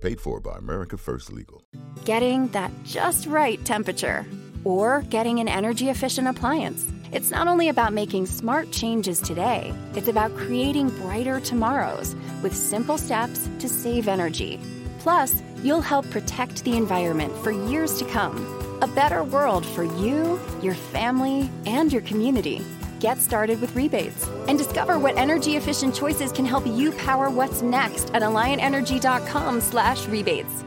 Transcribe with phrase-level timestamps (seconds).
[0.00, 1.62] Paid for by America First Legal.
[2.04, 4.26] Getting that just right temperature
[4.64, 6.86] or getting an energy efficient appliance.
[7.12, 12.98] It's not only about making smart changes today, it's about creating brighter tomorrows with simple
[12.98, 14.60] steps to save energy.
[14.98, 18.36] Plus, you'll help protect the environment for years to come.
[18.82, 22.60] A better world for you, your family, and your community.
[23.00, 27.62] Get started with rebates and discover what energy efficient choices can help you power what's
[27.62, 30.64] next at alliantenergy.com/rebates.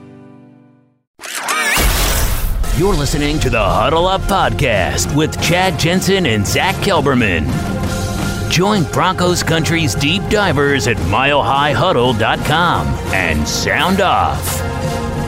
[2.80, 7.46] You're listening to the Huddle Up Podcast with Chad Jensen and Zach Kelberman.
[8.50, 14.62] Join Broncos Country's deep divers at milehighhuddle.com and sound off.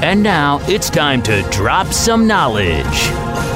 [0.01, 3.50] And now it's time to drop some knowledge.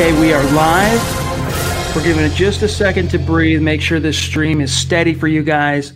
[0.00, 1.96] Okay, we are live.
[1.96, 5.26] We're giving it just a second to breathe, make sure this stream is steady for
[5.26, 5.92] you guys.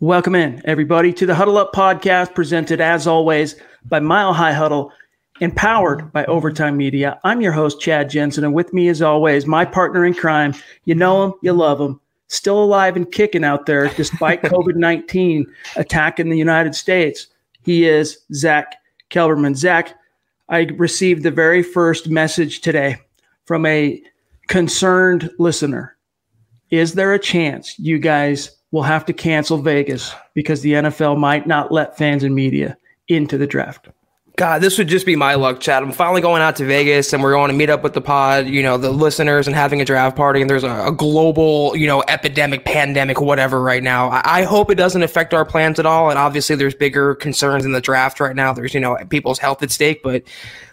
[0.00, 4.90] Welcome in, everybody, to the Huddle Up podcast, presented as always by Mile High Huddle,
[5.40, 7.20] empowered by Overtime Media.
[7.22, 10.52] I'm your host, Chad Jensen, and with me, as always, my partner in crime.
[10.84, 15.46] You know him, you love him, still alive and kicking out there despite COVID 19
[15.76, 17.28] attacking the United States.
[17.62, 18.74] He is Zach
[19.08, 19.54] Kelberman.
[19.54, 19.94] Zach,
[20.48, 22.98] I received the very first message today
[23.46, 24.02] from a
[24.48, 25.96] concerned listener.
[26.70, 31.46] Is there a chance you guys will have to cancel Vegas because the NFL might
[31.46, 32.76] not let fans and media
[33.08, 33.88] into the draft.
[34.36, 35.82] God, this would just be my luck, Chad.
[35.82, 38.46] I'm finally going out to Vegas and we're going to meet up with the pod,
[38.46, 40.42] you know, the listeners and having a draft party.
[40.42, 44.10] And there's a, a global, you know, epidemic, pandemic, whatever right now.
[44.10, 46.10] I, I, hope it doesn't affect our plans at all.
[46.10, 48.52] And obviously, there's bigger concerns in the draft right now.
[48.52, 50.02] There's, you know, people's health at stake.
[50.02, 50.22] But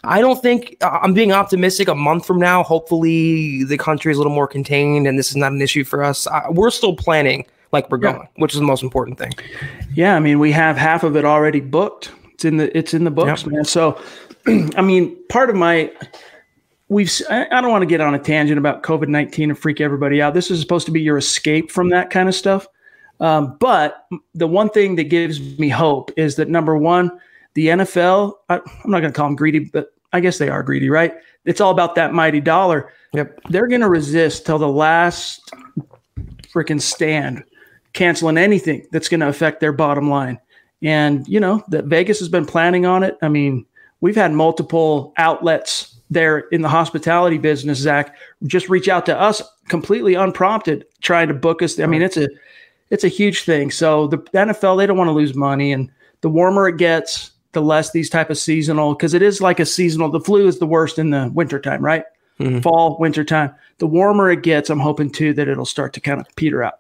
[0.04, 2.64] I don't think I'm being optimistic a month from now.
[2.64, 6.04] Hopefully, the country is a little more contained and this is not an issue for
[6.04, 6.28] us.
[6.28, 8.28] I, we're still planning like we're going, yeah.
[8.36, 9.32] which is the most important thing.
[9.94, 12.12] Yeah, I mean, we have half of it already booked.
[12.44, 13.52] It's in the it's in the books, yep.
[13.54, 13.66] man.
[13.66, 14.02] So,
[14.48, 15.92] I mean, part of my
[16.90, 20.22] we've I don't want to get on a tangent about COVID nineteen and freak everybody
[20.22, 20.34] out.
[20.34, 22.68] This is supposed to be your escape from that kind of stuff.
[23.22, 27.18] Um, but the one thing that gives me hope is that number one,
[27.54, 28.34] the NFL.
[28.50, 31.14] I, I'm not going to call them greedy, but I guess they are greedy, right?
[31.46, 32.92] It's all about that mighty dollar.
[33.14, 33.40] Yep.
[33.50, 35.50] They're going to resist till the last
[36.54, 37.44] freaking stand
[37.94, 40.40] canceling anything that's going to affect their bottom line.
[40.84, 43.18] And, you know, that Vegas has been planning on it.
[43.22, 43.66] I mean,
[44.02, 49.42] we've had multiple outlets there in the hospitality business, Zach, just reach out to us
[49.68, 51.80] completely unprompted, trying to book us.
[51.80, 52.28] I mean, it's a
[52.90, 53.72] it's a huge thing.
[53.72, 55.72] So the NFL, they don't want to lose money.
[55.72, 55.90] And
[56.22, 59.66] the warmer it gets, the less these type of seasonal, because it is like a
[59.66, 60.10] seasonal.
[60.10, 62.04] The flu is the worst in the wintertime, right?
[62.40, 62.60] Mm-hmm.
[62.60, 63.54] Fall, wintertime.
[63.80, 66.76] The warmer it gets, I'm hoping too that it'll start to kind of peter out.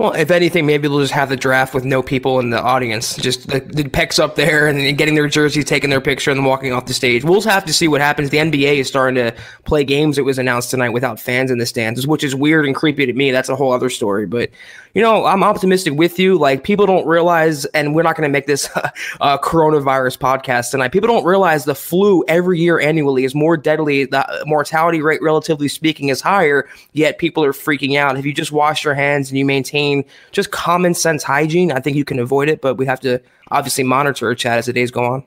[0.00, 3.16] Well, if anything, maybe they'll just have the draft with no people in the audience.
[3.16, 6.46] Just the, the picks up there and getting their jerseys, taking their picture, and then
[6.46, 7.22] walking off the stage.
[7.22, 8.30] We'll have to see what happens.
[8.30, 10.16] The NBA is starting to play games.
[10.16, 13.12] It was announced tonight without fans in the stands, which is weird and creepy to
[13.12, 13.30] me.
[13.30, 14.24] That's a whole other story.
[14.24, 14.48] But
[14.94, 16.38] you know, I'm optimistic with you.
[16.38, 18.68] Like people don't realize, and we're not going to make this
[19.20, 20.92] a coronavirus podcast tonight.
[20.92, 24.04] People don't realize the flu every year annually is more deadly.
[24.04, 26.68] The mortality rate, relatively speaking, is higher.
[26.92, 28.18] Yet people are freaking out.
[28.18, 31.96] If you just wash your hands and you maintain just common sense hygiene, I think
[31.96, 32.60] you can avoid it.
[32.60, 33.20] But we have to
[33.50, 35.24] obviously monitor chat as the days go on.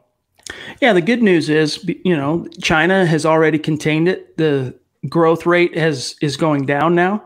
[0.81, 4.36] Yeah, the good news is, you know, China has already contained it.
[4.38, 4.77] The
[5.07, 7.24] growth rate has is going down now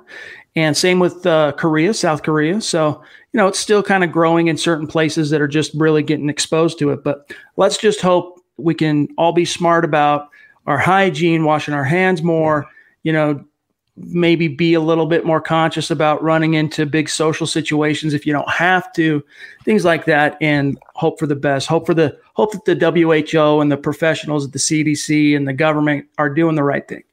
[0.57, 2.59] and same with uh, Korea, South Korea.
[2.61, 6.01] So, you know, it's still kind of growing in certain places that are just really
[6.01, 7.03] getting exposed to it.
[7.03, 10.29] But let's just hope we can all be smart about
[10.65, 12.65] our hygiene, washing our hands more,
[13.03, 13.45] you know,
[13.97, 18.33] maybe be a little bit more conscious about running into big social situations if you
[18.33, 19.23] don't have to,
[19.63, 21.67] things like that, and hope for the best.
[21.67, 25.53] Hope for the hope that the WHO and the professionals at the CDC and the
[25.53, 27.03] government are doing the right thing.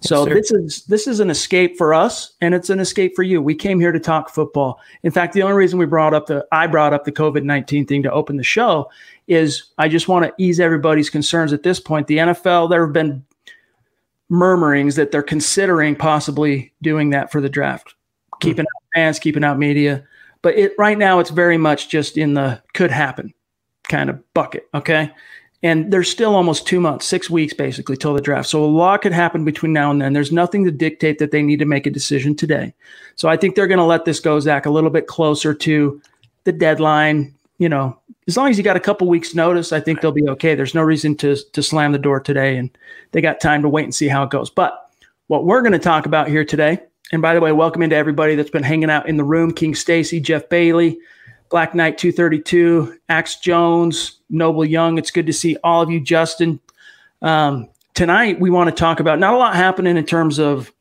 [0.00, 3.22] So yes, this is this is an escape for us, and it's an escape for
[3.22, 3.40] you.
[3.40, 4.80] We came here to talk football.
[5.02, 7.86] In fact, the only reason we brought up the I brought up the COVID nineteen
[7.86, 8.90] thing to open the show
[9.28, 12.06] is I just want to ease everybody's concerns at this point.
[12.06, 13.24] The NFL there have been
[14.28, 17.94] murmurings that they're considering possibly doing that for the draft,
[18.34, 18.38] hmm.
[18.40, 20.04] keeping out fans, keeping out media.
[20.42, 23.32] But it right now it's very much just in the could happen
[23.88, 24.68] kind of bucket.
[24.74, 25.10] Okay.
[25.64, 28.50] And there's still almost two months, six weeks basically till the draft.
[28.50, 30.12] So a lot could happen between now and then.
[30.12, 32.74] There's nothing to dictate that they need to make a decision today.
[33.16, 36.02] So I think they're going to let this go, Zach, a little bit closer to
[36.44, 37.34] the deadline.
[37.56, 40.28] You know, as long as you got a couple weeks notice, I think they'll be
[40.28, 40.54] okay.
[40.54, 42.68] There's no reason to to slam the door today, and
[43.12, 44.50] they got time to wait and see how it goes.
[44.50, 44.90] But
[45.28, 46.78] what we're going to talk about here today,
[47.10, 49.74] and by the way, welcome into everybody that's been hanging out in the room: King
[49.74, 50.98] Stacy, Jeff Bailey,
[51.54, 54.98] Black Knight 232, Axe Jones, Noble Young.
[54.98, 56.58] It's good to see all of you, Justin.
[57.22, 60.72] Um, tonight we want to talk about not a lot happening in terms of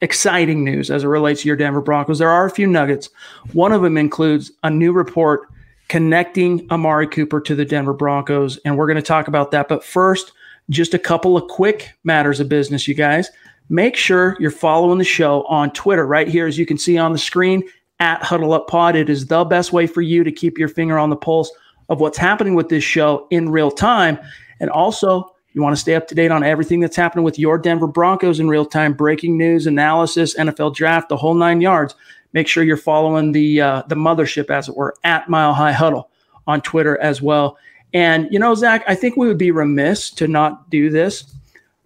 [0.00, 2.18] exciting news as it relates to your Denver Broncos.
[2.18, 3.10] There are a few nuggets.
[3.52, 5.42] One of them includes a new report
[5.86, 8.56] connecting Amari Cooper to the Denver Broncos.
[8.64, 9.68] And we're going to talk about that.
[9.68, 10.32] But first,
[10.68, 13.30] just a couple of quick matters of business, you guys.
[13.68, 17.12] Make sure you're following the show on Twitter right here, as you can see on
[17.12, 17.62] the screen
[18.00, 18.96] at Huddle Up Pod.
[18.96, 21.50] It is the best way for you to keep your finger on the pulse
[21.88, 24.18] of what's happening with this show in real time.
[24.60, 27.58] And also, you want to stay up to date on everything that's happening with your
[27.58, 31.94] Denver Broncos in real time, breaking news, analysis, NFL draft, the whole nine yards
[32.32, 36.10] make sure you're following the uh, the mothership, as it were, at Mile High Huddle
[36.46, 37.58] on Twitter as well.
[37.94, 41.34] And you know, Zach, I think we would be remiss to not do this.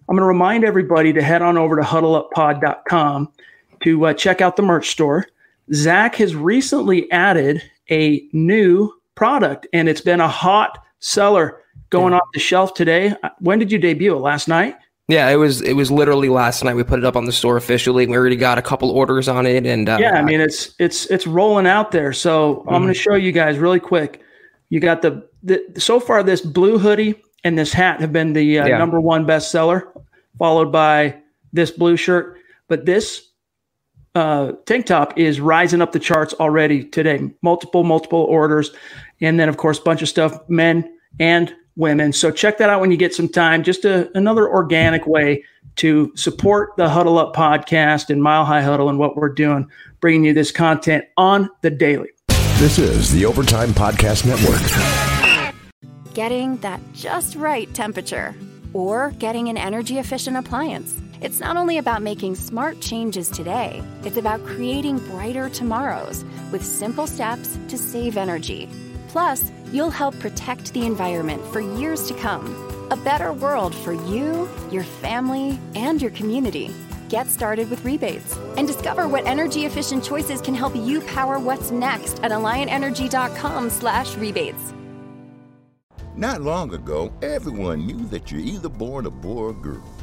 [0.09, 3.31] I'm going to remind everybody to head on over to huddleuppod.com
[3.83, 5.27] to uh, check out the merch store.
[5.71, 12.17] Zach has recently added a new product, and it's been a hot seller going yeah.
[12.17, 13.15] off the shelf today.
[13.39, 14.19] When did you debut it?
[14.19, 14.75] Last night?
[15.07, 16.75] Yeah, it was it was literally last night.
[16.75, 18.07] We put it up on the store officially.
[18.07, 21.05] We already got a couple orders on it, and uh, yeah, I mean it's it's
[21.07, 22.13] it's rolling out there.
[22.13, 22.69] So mm-hmm.
[22.69, 24.21] I'm going to show you guys really quick.
[24.69, 28.59] You got the, the so far this blue hoodie and this hat have been the
[28.59, 28.77] uh, yeah.
[28.77, 29.91] number one bestseller,
[30.39, 31.17] followed by
[31.51, 32.37] this blue shirt.
[32.69, 33.29] But this
[34.15, 37.31] uh, tank top is rising up the charts already today.
[37.41, 38.71] Multiple multiple orders,
[39.21, 40.89] and then of course bunch of stuff men
[41.19, 42.13] and women.
[42.13, 43.63] So check that out when you get some time.
[43.63, 45.43] Just a, another organic way
[45.77, 49.67] to support the Huddle Up podcast and Mile High Huddle and what we're doing,
[49.99, 52.09] bringing you this content on the daily.
[52.57, 54.61] This is the Overtime Podcast Network.
[56.13, 58.35] Getting that just right temperature
[58.73, 60.95] or getting an energy efficient appliance.
[61.23, 67.07] It's not only about making smart changes today, it's about creating brighter tomorrows with simple
[67.07, 68.67] steps to save energy.
[69.07, 72.45] Plus, you'll help protect the environment for years to come.
[72.91, 76.69] A better world for you, your family, and your community.
[77.07, 81.71] Get started with rebates and discover what energy efficient choices can help you power what's
[81.71, 84.73] next at alliantenergy.com/rebates.
[86.17, 90.02] Not long ago, everyone knew that you're either born a boy or girl.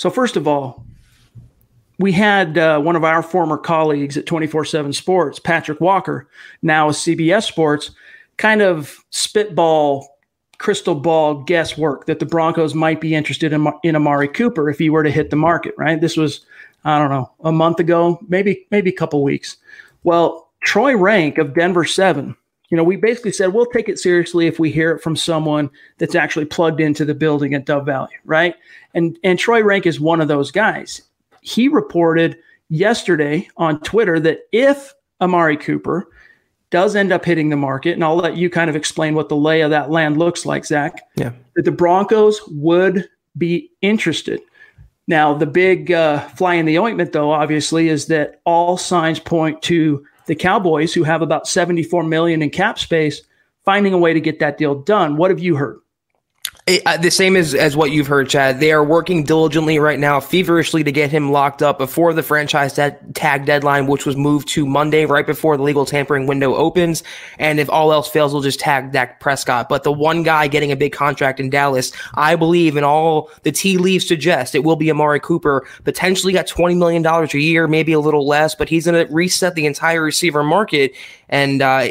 [0.00, 0.82] so, first of all,
[1.98, 6.26] we had uh, one of our former colleagues at 24 7 Sports, Patrick Walker,
[6.62, 7.90] now with CBS Sports,
[8.38, 10.08] kind of spitball,
[10.56, 14.88] crystal ball guesswork that the Broncos might be interested in, in Amari Cooper if he
[14.88, 16.00] were to hit the market, right?
[16.00, 16.46] This was,
[16.86, 19.58] I don't know, a month ago, maybe, maybe a couple weeks.
[20.02, 22.34] Well, Troy Renck of Denver 7
[22.70, 25.70] you know, we basically said we'll take it seriously if we hear it from someone
[25.98, 28.54] that's actually plugged into the building at Dove Valley, right?
[28.94, 31.02] And and Troy Renck is one of those guys.
[31.42, 36.08] He reported yesterday on Twitter that if Amari Cooper
[36.70, 39.36] does end up hitting the market, and I'll let you kind of explain what the
[39.36, 41.02] lay of that land looks like, Zach.
[41.16, 41.32] Yeah.
[41.56, 44.40] That the Broncos would be interested.
[45.08, 49.60] Now, the big uh, fly in the ointment, though, obviously, is that all signs point
[49.62, 53.22] to the Cowboys, who have about 74 million in cap space,
[53.64, 55.16] finding a way to get that deal done.
[55.16, 55.80] What have you heard?
[56.70, 58.60] It, uh, the same as, as what you've heard, Chad.
[58.60, 62.74] They are working diligently right now, feverishly to get him locked up before the franchise
[62.74, 67.02] tag deadline, which was moved to Monday, right before the legal tampering window opens.
[67.40, 69.68] And if all else fails, we'll just tag Dak Prescott.
[69.68, 73.50] But the one guy getting a big contract in Dallas, I believe, and all the
[73.50, 77.92] tea leaves suggest it will be Amari Cooper, potentially got $20 million a year, maybe
[77.92, 80.94] a little less, but he's going to reset the entire receiver market.
[81.30, 81.88] And uh,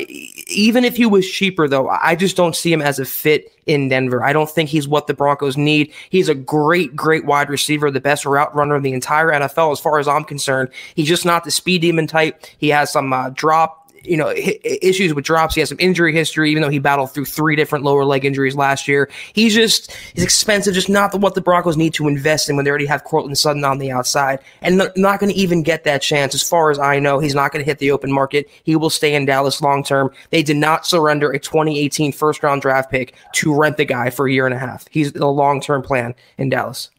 [0.47, 3.87] even if he was cheaper, though, I just don't see him as a fit in
[3.87, 4.21] Denver.
[4.21, 5.93] I don't think he's what the Broncos need.
[6.09, 9.79] He's a great, great wide receiver, the best route runner in the entire NFL, as
[9.79, 10.69] far as I'm concerned.
[10.93, 12.45] He's just not the speed demon type.
[12.57, 15.55] He has some uh, drop you know issues with drops.
[15.55, 18.55] He has some injury history, even though he battled through three different lower leg injuries
[18.55, 19.09] last year.
[19.33, 22.65] He's just he's expensive, just not the, what the Broncos need to invest in when
[22.65, 25.83] they already have Courtland Sutton on the outside, and they're not going to even get
[25.83, 26.33] that chance.
[26.33, 28.49] As far as I know, he's not going to hit the open market.
[28.63, 30.11] He will stay in Dallas long term.
[30.29, 34.27] They did not surrender a 2018 first round draft pick to rent the guy for
[34.27, 34.85] a year and a half.
[34.89, 36.89] He's a long term plan in Dallas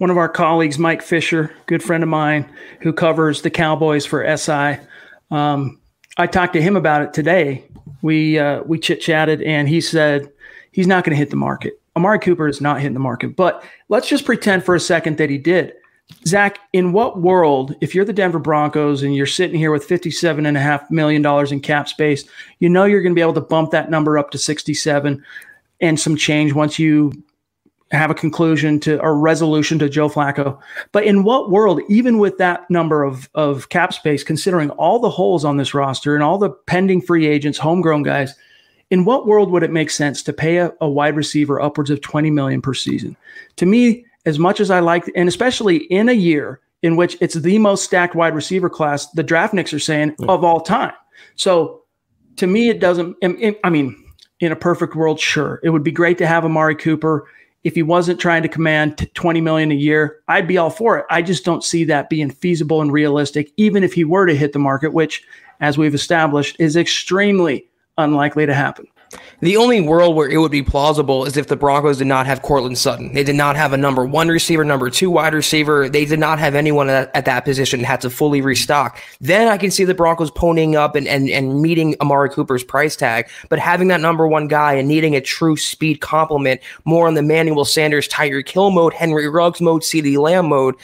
[0.00, 4.24] one of our colleagues, Mike Fisher, good friend of mine, who covers the Cowboys for
[4.34, 4.78] SI.
[5.30, 5.78] Um,
[6.16, 7.64] I talked to him about it today.
[8.02, 10.30] We uh, we chit chatted, and he said
[10.72, 11.80] he's not going to hit the market.
[11.96, 15.30] Amari Cooper is not hitting the market, but let's just pretend for a second that
[15.30, 15.74] he did.
[16.26, 20.90] Zach, in what world, if you're the Denver Broncos and you're sitting here with $57.5
[20.90, 22.24] million in cap space,
[22.58, 25.24] you know you're going to be able to bump that number up to 67
[25.80, 27.12] and some change once you
[27.90, 30.58] have a conclusion to or resolution to Joe Flacco.
[30.92, 35.10] But in what world, even with that number of, of cap space, considering all the
[35.10, 38.34] holes on this roster and all the pending free agents, homegrown guys,
[38.90, 42.00] in what world would it make sense to pay a, a wide receiver upwards of
[42.00, 43.16] 20 million per season?
[43.56, 47.34] To me, as much as I like, and especially in a year in which it's
[47.34, 50.26] the most stacked wide receiver class, the draft draftniks are saying yeah.
[50.26, 50.94] of all time.
[51.36, 51.82] So
[52.36, 53.16] to me, it doesn't,
[53.64, 54.02] I mean,
[54.40, 55.60] in a perfect world, sure.
[55.62, 57.26] It would be great to have Amari Cooper
[57.64, 61.06] if he wasn't trying to command 20 million a year, I'd be all for it.
[61.10, 64.52] I just don't see that being feasible and realistic, even if he were to hit
[64.52, 65.22] the market, which,
[65.60, 67.66] as we've established, is extremely
[67.98, 68.86] unlikely to happen.
[69.40, 72.42] The only world where it would be plausible is if the Broncos did not have
[72.42, 73.14] Courtland Sutton.
[73.14, 75.88] They did not have a number one receiver, number two wide receiver.
[75.88, 79.00] They did not have anyone at, at that position had to fully restock.
[79.20, 82.96] Then I can see the Broncos ponying up and, and, and meeting Amari Cooper's price
[82.96, 83.28] tag.
[83.48, 87.20] But having that number one guy and needing a true speed complement more on the
[87.20, 90.74] Emmanuel Sanders, Tyreek Hill mode, Henry Ruggs mode, CeeDee Lamb mode,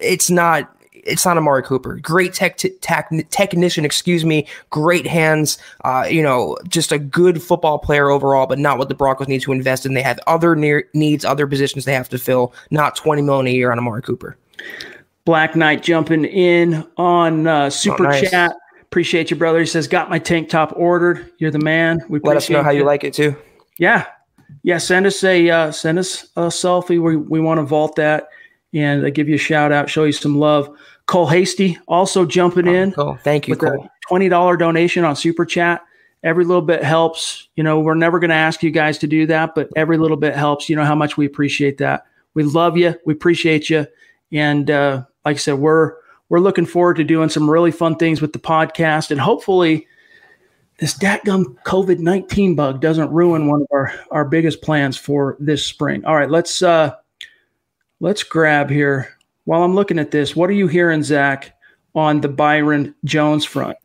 [0.00, 1.96] it's not it's not Amari Cooper.
[1.96, 4.46] Great tech, tech technician, excuse me.
[4.70, 5.58] Great hands.
[5.84, 9.42] Uh, you know, just a good football player overall, but not what the Broncos need
[9.42, 9.94] to invest in.
[9.94, 12.54] They have other near, needs, other positions they have to fill.
[12.70, 14.36] Not twenty million a year on Amari Cooper.
[15.24, 18.30] Black Knight jumping in on uh, super oh, nice.
[18.30, 18.56] chat.
[18.82, 19.60] Appreciate you, brother.
[19.60, 21.32] He says, "Got my tank top ordered.
[21.38, 22.00] You're the man.
[22.08, 23.36] We let us know how you, you like it too.
[23.78, 24.06] Yeah,
[24.62, 24.78] yeah.
[24.78, 27.00] Send us a uh, send us a selfie.
[27.00, 28.28] We we want to vault that
[28.74, 30.74] and give you a shout out, show you some love.
[31.12, 32.92] Cole Hasty also jumping oh, in.
[32.92, 33.18] Cool.
[33.22, 33.86] Thank you, Cole.
[34.08, 35.82] Twenty dollar donation on Super Chat.
[36.22, 37.48] Every little bit helps.
[37.54, 40.16] You know, we're never going to ask you guys to do that, but every little
[40.16, 40.70] bit helps.
[40.70, 42.04] You know how much we appreciate that.
[42.32, 42.94] We love you.
[43.04, 43.86] We appreciate you.
[44.32, 45.96] And uh, like I said, we're
[46.30, 49.86] we're looking forward to doing some really fun things with the podcast, and hopefully,
[50.78, 55.62] this datgum COVID nineteen bug doesn't ruin one of our our biggest plans for this
[55.62, 56.06] spring.
[56.06, 56.94] All right, let's uh,
[58.00, 61.56] let's grab here while I'm looking at this, what are you hearing, Zach,
[61.94, 63.76] on the Byron Jones front?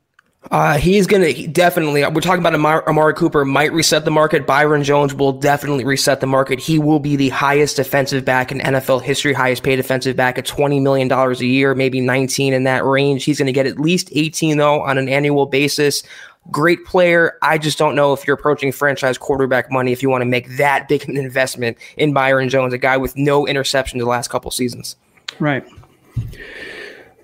[0.52, 4.48] Uh, he's going to definitely, we're talking about Amari, Amari Cooper might reset the market.
[4.48, 6.60] Byron Jones will definitely reset the market.
[6.60, 10.46] He will be the highest defensive back in NFL history, highest paid defensive back at
[10.46, 13.26] $20 million a year, maybe 19 in that range.
[13.26, 16.04] He's going to get at least 18 though on an annual basis.
[16.50, 17.38] Great player.
[17.42, 20.56] I just don't know if you're approaching franchise quarterback money if you want to make
[20.58, 24.50] that big an investment in Byron Jones, a guy with no interception the last couple
[24.52, 24.96] seasons.
[25.40, 25.66] Right.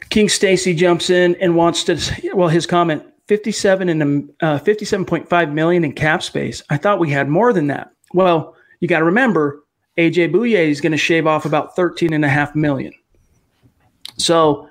[0.09, 1.97] King Stacy jumps in and wants to.
[2.35, 6.61] Well, his comment: fifty-seven and uh, fifty-seven point five million in cap space.
[6.69, 7.91] I thought we had more than that.
[8.13, 9.63] Well, you got to remember,
[9.97, 12.93] AJ Bouye is going to shave off about thirteen and a half million.
[14.17, 14.69] So,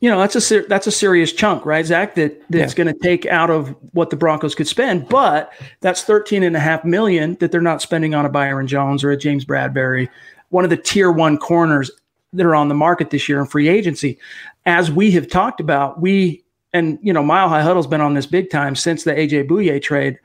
[0.00, 2.16] you know, that's a that's a serious chunk, right, Zach?
[2.16, 2.84] That that's yeah.
[2.84, 5.08] going to take out of what the Broncos could spend.
[5.08, 9.04] But that's thirteen and a half million that they're not spending on a Byron Jones
[9.04, 10.08] or a James Bradberry,
[10.48, 11.88] one of the tier one corners
[12.36, 14.18] that are on the market this year in free agency.
[14.64, 18.26] As we have talked about, we and you know Mile High Huddle's been on this
[18.26, 20.18] big time since the AJ Bouye trade.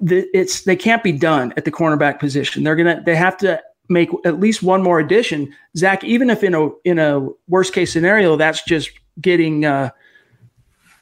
[0.00, 2.64] The, it's they can't be done at the cornerback position.
[2.64, 5.54] They're gonna they have to make at least one more addition.
[5.76, 9.90] Zach, even if in a in a worst case scenario, that's just getting uh,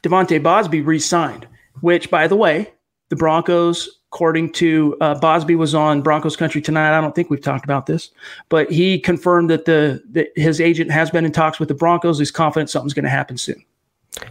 [0.03, 1.47] De'Vante Bausby re-signed.
[1.81, 2.71] Which, by the way,
[3.09, 6.95] the Broncos, according to uh, Bausby, was on Broncos Country tonight.
[6.95, 8.11] I don't think we've talked about this,
[8.47, 12.19] but he confirmed that the that his agent has been in talks with the Broncos.
[12.19, 13.63] He's confident something's going to happen soon.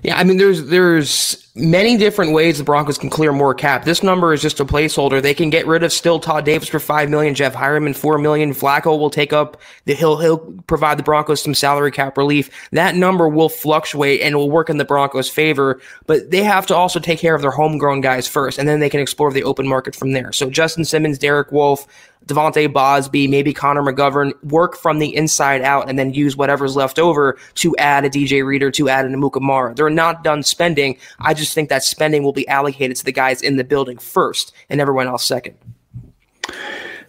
[0.03, 3.85] Yeah, I mean, there's there's many different ways the Broncos can clear more cap.
[3.85, 5.21] This number is just a placeholder.
[5.21, 8.55] They can get rid of still Todd Davis for five million, Jeff Heuerman four million.
[8.55, 12.49] Flacco will take up the he'll he'll provide the Broncos some salary cap relief.
[12.71, 16.77] That number will fluctuate and will work in the Broncos' favor, but they have to
[16.77, 19.67] also take care of their homegrown guys first, and then they can explore the open
[19.67, 20.33] market from there.
[20.33, 21.87] So Justin Simmons, Derek Wolfe,
[22.27, 26.99] De'Vante Bausby, maybe Connor McGovern, work from the inside out and then use whatever's left
[26.99, 29.75] over to add a DJ Reader, to add an Amukamara.
[29.75, 30.99] They're not done spending.
[31.21, 34.53] I just think that spending will be allocated to the guys in the building first
[34.69, 35.57] and everyone else second.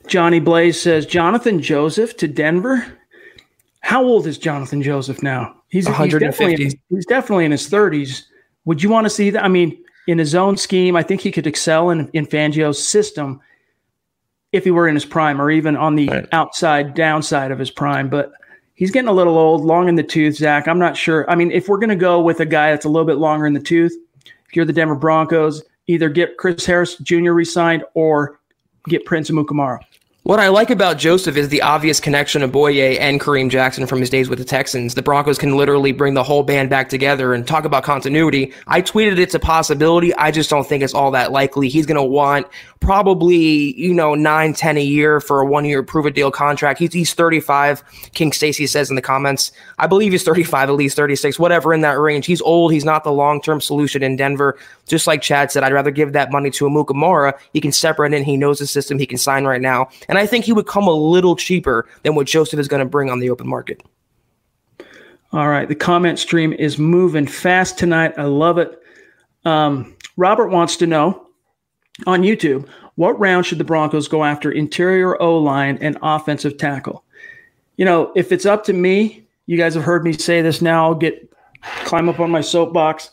[0.08, 2.86] Johnny Blaze says Jonathan Joseph to Denver.
[3.82, 5.56] How old is Jonathan Joseph now?
[5.70, 8.24] He's, he's definitely, in, he's definitely in his 30s.
[8.66, 9.44] Would you want to see that?
[9.44, 9.78] I mean,
[10.08, 13.42] in his own scheme, I think he could excel in, in Fangio's system
[14.54, 16.28] if he were in his prime or even on the right.
[16.32, 18.08] outside downside of his prime.
[18.08, 18.32] But
[18.76, 20.68] he's getting a little old, long in the tooth, Zach.
[20.68, 21.30] I'm not sure.
[21.30, 23.46] I mean, if we're going to go with a guy that's a little bit longer
[23.46, 23.94] in the tooth,
[24.26, 27.32] if you're the Denver Broncos, either get Chris Harris Jr.
[27.32, 28.40] resigned or
[28.88, 29.80] get Prince Amukamara.
[30.26, 34.00] What I like about Joseph is the obvious connection of Bouye and Kareem Jackson from
[34.00, 34.96] his days with the Texans.
[34.96, 38.54] The Broncos can literally bring the whole band back together and talk about continuity.
[38.68, 40.16] I tweeted it's a possibility.
[40.16, 41.68] I just don't think it's all that likely.
[41.68, 42.48] He's going to want
[42.80, 46.80] probably, you know, nine, ten a year for a one year prove a deal contract.
[46.80, 47.84] He's, he's 35.
[48.14, 49.52] King Stacy says in the comments.
[49.78, 52.28] I believe he's 35, at least 36, whatever in that range.
[52.28, 52.72] He's old.
[52.72, 54.58] He's not the long term solution in Denver.
[54.86, 57.34] Just like Chad said, I'd rather give that money to Amukamara.
[57.52, 58.24] He can separate in.
[58.24, 59.00] He knows the system.
[59.00, 59.90] He can sign right now.
[60.18, 63.10] I think he would come a little cheaper than what Joseph is going to bring
[63.10, 63.82] on the open market.
[65.32, 65.68] All right.
[65.68, 68.14] The comment stream is moving fast tonight.
[68.18, 68.80] I love it.
[69.46, 71.28] Um, Robert wants to know
[72.06, 77.04] on YouTube, what round should the Broncos go after interior O line and offensive tackle?
[77.78, 80.86] You know, if it's up to me, you guys have heard me say this now,
[80.86, 81.30] I'll get
[81.86, 83.10] climb up on my soapbox.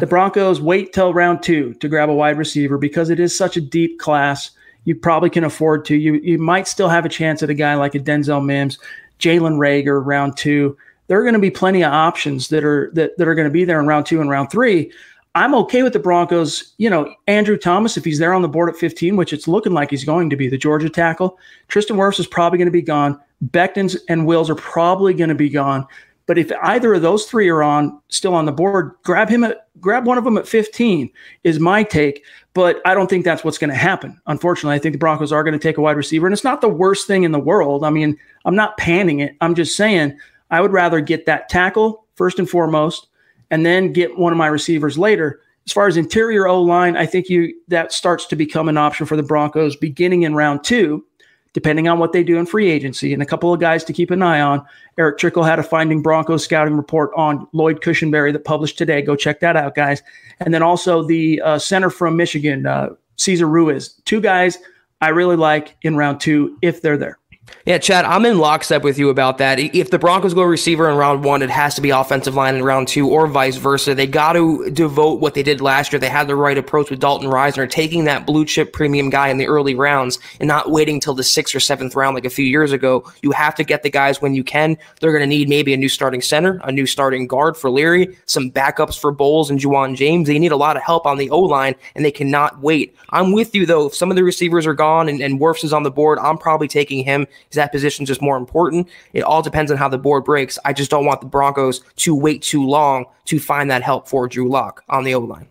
[0.00, 3.56] The Broncos wait till round two to grab a wide receiver because it is such
[3.56, 4.50] a deep class.
[4.88, 5.94] You probably can afford to.
[5.94, 8.78] You you might still have a chance at a guy like a Denzel Mims,
[9.18, 10.78] Jalen Reagor, round two.
[11.08, 13.52] There are going to be plenty of options that are that, that are going to
[13.52, 14.90] be there in round two and round three.
[15.34, 16.72] I'm okay with the Broncos.
[16.78, 19.74] You know, Andrew Thomas, if he's there on the board at 15, which it's looking
[19.74, 21.38] like he's going to be, the Georgia tackle.
[21.68, 23.20] Tristan Wirfs is probably going to be gone.
[23.42, 25.86] Becton's and Wills are probably going to be gone.
[26.24, 29.66] But if either of those three are on still on the board, grab him at
[29.80, 31.10] grab one of them at 15
[31.44, 32.24] is my take.
[32.58, 34.20] But I don't think that's what's going to happen.
[34.26, 36.60] Unfortunately, I think the Broncos are going to take a wide receiver, and it's not
[36.60, 37.84] the worst thing in the world.
[37.84, 39.36] I mean, I'm not panning it.
[39.40, 40.18] I'm just saying
[40.50, 43.06] I would rather get that tackle first and foremost
[43.52, 45.40] and then get one of my receivers later.
[45.68, 49.06] As far as interior O line, I think you that starts to become an option
[49.06, 51.04] for the Broncos beginning in round two,
[51.52, 53.12] depending on what they do in free agency.
[53.12, 54.64] And a couple of guys to keep an eye on.
[54.98, 59.02] Erick Trickel had a finding Broncos scouting report on Lloyd Cushenberry that published today.
[59.02, 60.02] Go check that out, guys.
[60.40, 64.00] And then also the uh, center from Michigan, uh, Cesar Ruiz.
[64.04, 64.58] Two guys
[65.00, 67.17] I really like in round two if they're there.
[67.64, 69.58] Yeah, Chad, I'm in lockstep with you about that.
[69.58, 72.64] If the Broncos go receiver in round one, it has to be offensive line in
[72.64, 73.94] round two, or vice versa.
[73.94, 76.00] They got to devote what they did last year.
[76.00, 79.36] They had the right approach with Dalton Risner, taking that blue chip premium guy in
[79.36, 82.46] the early rounds and not waiting till the sixth or seventh round like a few
[82.46, 83.04] years ago.
[83.20, 84.78] You have to get the guys when you can.
[85.00, 88.16] They're going to need maybe a new starting center, a new starting guard for Leary,
[88.24, 90.26] some backups for Bolles and Ja'Wuan James.
[90.26, 92.96] They need a lot of help on the O line, and they cannot wait.
[93.10, 93.88] I'm with you though.
[93.88, 96.38] If some of the receivers are gone and, and Wirfs is on the board, I'm
[96.38, 97.26] probably taking him.
[97.50, 98.88] Is that position just more important?
[99.12, 100.58] It all depends on how the board breaks.
[100.64, 104.28] I just don't want the Broncos to wait too long to find that help for
[104.28, 105.48] Drew Lock on the O line.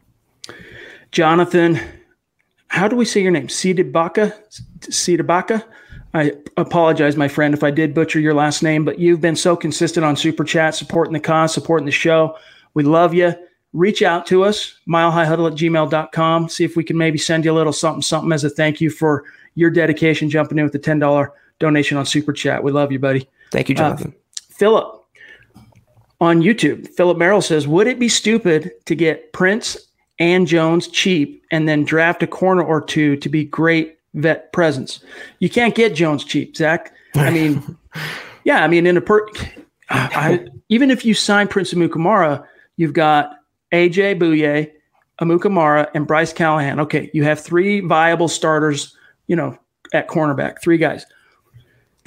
[1.12, 1.80] Jonathan,
[2.68, 3.48] how do we say your name?
[3.48, 4.34] Sidibaka?
[4.82, 5.64] Sidibaka?
[6.14, 9.56] I apologize, my friend, if I did butcher your last name, but you've been so
[9.56, 12.36] consistent on Super Chat, supporting the cause, supporting the show.
[12.74, 13.36] We love you.
[13.74, 16.50] Reach out to us, milehighhuddle at gmail.com.
[16.50, 18.90] See if we can maybe send you a little something, something as a thank you
[18.90, 22.64] for your dedication jumping in with the $10 donation on Super Chat.
[22.64, 23.28] We love you, buddy.
[23.52, 24.14] Thank you, uh, Jonathan.
[24.16, 25.06] Uh, Philip
[26.20, 29.78] on YouTube, Philip Merrill says, Would it be stupid to get Prince
[30.20, 35.00] and Jones cheap and then draft a corner or two to be great vet presence?
[35.40, 36.94] You can't get Jones cheap, Zach.
[37.16, 37.78] I mean,
[38.44, 39.28] yeah, I mean, in a per
[39.90, 43.38] I, even if you sign Prince Amukamara, you've got
[43.72, 44.72] AJ Bouye,
[45.22, 46.80] Amukamara, and Bryce Callahan.
[46.82, 48.96] Okay, you have three viable starters,
[49.28, 49.58] you know,
[49.94, 51.06] at cornerback, three guys.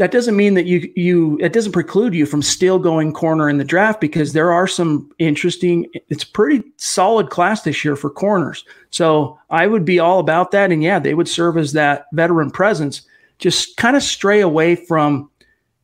[0.00, 3.58] That doesn't mean that you you it doesn't preclude you from still going corner in
[3.58, 5.90] the draft because there are some interesting.
[6.08, 8.64] It's pretty solid class this year for corners.
[8.88, 12.50] So I would be all about that, and yeah, they would serve as that veteran
[12.50, 13.02] presence.
[13.36, 15.30] Just kind of stray away from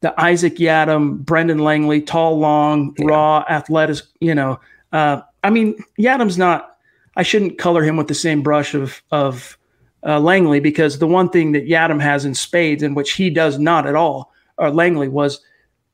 [0.00, 3.04] the Isaac Yiadom, Brendan Langley, tall, long, yeah.
[3.08, 3.98] raw, athletic.
[4.20, 4.58] You know,
[4.92, 6.78] uh, I mean, Yiadom's not.
[7.16, 9.58] I shouldn't color him with the same brush of of
[10.04, 13.58] uh, Langley because the one thing that Yiadom has in spades, and which he does
[13.58, 15.40] not at all, or uh, Langley was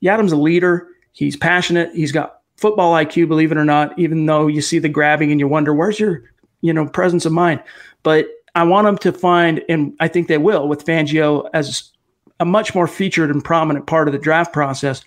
[0.03, 0.89] Yiadom's a leader.
[1.13, 1.95] He's passionate.
[1.95, 3.99] He's got football IQ, believe it or not.
[3.99, 6.25] Even though you see the grabbing and you wonder where's your
[6.61, 7.63] you know presence of mind,
[8.03, 11.91] but I want them to find, and I think they will with Fangio as
[12.39, 15.03] a much more featured and prominent part of the draft process.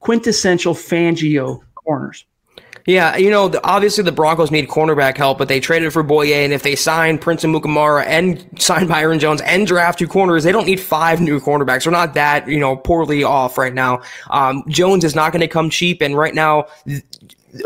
[0.00, 2.24] Quintessential Fangio corners.
[2.86, 6.32] Yeah, you know, the, obviously the Broncos need cornerback help, but they traded for Bouye,
[6.32, 10.52] and if they sign Prince Amukamara and sign Byron Jones and draft two corners, they
[10.52, 11.84] don't need five new cornerbacks.
[11.84, 14.02] They're not that, you know, poorly off right now.
[14.30, 16.66] Um, Jones is not going to come cheap, and right now,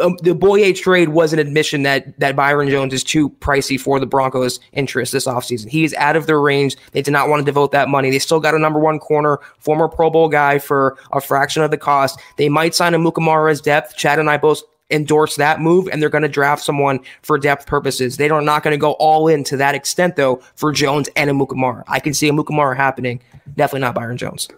[0.03, 4.01] um, the Bouye trade was an admission that that Byron Jones is too pricey for
[4.01, 5.69] the Broncos' interest this offseason.
[5.69, 6.77] He is out of their range.
[6.93, 8.11] They did not want to devote that money.
[8.11, 11.71] They still got a number one corner, former Pro Bowl guy for a fraction of
[11.71, 12.19] the cost.
[12.37, 13.97] They might sign a Mukamara as depth.
[13.97, 17.67] Chad and I both endorse that move and they're going to draft someone for depth
[17.67, 18.17] purposes.
[18.17, 21.31] They are not going to go all in to that extent though for Jones and
[21.31, 21.85] a Amukamara.
[21.89, 23.21] I can see a Amukamara happening.
[23.57, 24.49] Definitely not Byron Jones.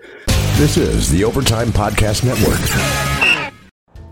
[0.56, 2.58] This is the Overtime Podcast Network.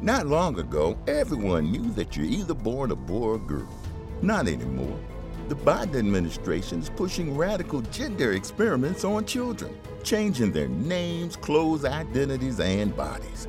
[0.01, 3.69] Not long ago, everyone knew that you're either born a boy or girl.
[4.23, 4.99] Not anymore.
[5.49, 12.61] The Biden administration is pushing radical gender experiments on children, changing their names, clothes, identities,
[12.61, 13.49] and bodies.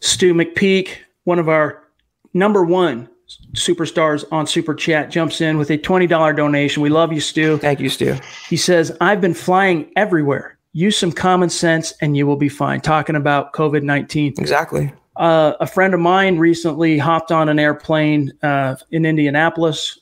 [0.00, 1.84] Stu McPeak, one of our
[2.34, 3.08] number one
[3.54, 6.82] superstars on Super Chat, jumps in with a $20 donation.
[6.82, 7.58] We love you, Stu.
[7.58, 8.16] Thank you, Stu.
[8.48, 10.58] He says, I've been flying everywhere.
[10.72, 12.80] Use some common sense and you will be fine.
[12.80, 14.34] Talking about COVID 19.
[14.38, 14.92] Exactly.
[15.16, 19.98] Uh, a friend of mine recently hopped on an airplane uh, in Indianapolis,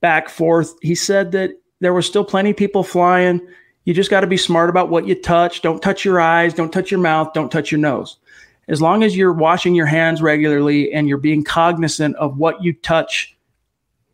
[0.00, 0.74] back forth.
[0.82, 3.40] He said that there were still plenty of people flying.
[3.84, 5.62] You just got to be smart about what you touch.
[5.62, 6.54] Don't touch your eyes.
[6.54, 7.32] Don't touch your mouth.
[7.32, 8.18] Don't touch your nose
[8.68, 12.72] as long as you're washing your hands regularly and you're being cognizant of what you
[12.72, 13.36] touch,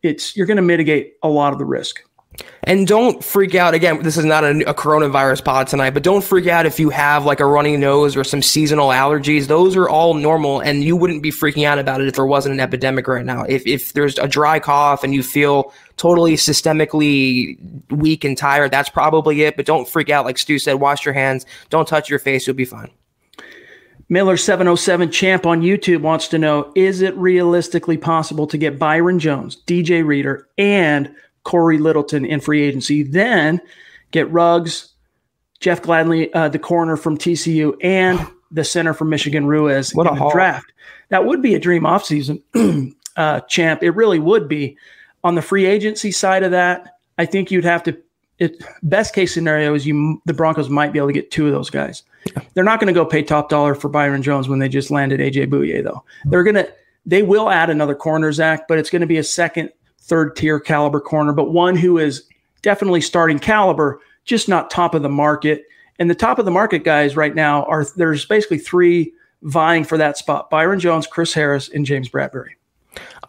[0.01, 2.01] it's you're going to mitigate a lot of the risk.
[2.63, 3.73] And don't freak out.
[3.73, 6.89] Again, this is not a, a, coronavirus pod tonight, but don't freak out if you
[6.89, 9.47] have like a runny nose or some seasonal allergies.
[9.47, 12.53] Those are all normal, and you wouldn't be freaking out about it if there wasn't
[12.53, 13.43] an epidemic right now.
[13.43, 17.57] If, if there's a dry cough and you feel totally systemically
[17.91, 19.55] weak and tired, that's probably it.
[19.55, 20.25] But don't freak out.
[20.25, 22.89] Like Stu said, wash your hands, don't touch your face, you'll be fine.
[24.13, 29.17] Miller 707 Champ on YouTube wants to know Is it realistically possible to get Byron
[29.17, 33.01] Jones, DJ Reader, and Cory Littleton in free agency?
[33.01, 33.59] Then
[34.11, 34.89] get Ruggs,
[35.59, 40.15] Jeff Gladney, uh, the corner from TCU, and the center from Michigan Ruiz what in
[40.15, 40.71] a the draft.
[41.09, 42.43] That would be a dream offseason,
[43.17, 43.81] uh, Champ.
[43.81, 44.77] It really would be.
[45.23, 47.97] On the free agency side of that, I think you'd have to.
[48.37, 51.51] It, best case scenario is you the Broncos might be able to get two of
[51.51, 52.03] those guys.
[52.53, 55.19] They're not going to go pay top dollar for Byron Jones when they just landed
[55.19, 56.03] AJ Bouye, though.
[56.25, 56.71] They're going to,
[57.05, 60.59] they will add another corner, Zach, but it's going to be a second, third tier
[60.59, 62.23] caliber corner, but one who is
[62.61, 65.65] definitely starting caliber, just not top of the market.
[65.99, 69.97] And the top of the market guys right now are there's basically three vying for
[69.97, 72.51] that spot: Byron Jones, Chris Harris, and James Bradberry.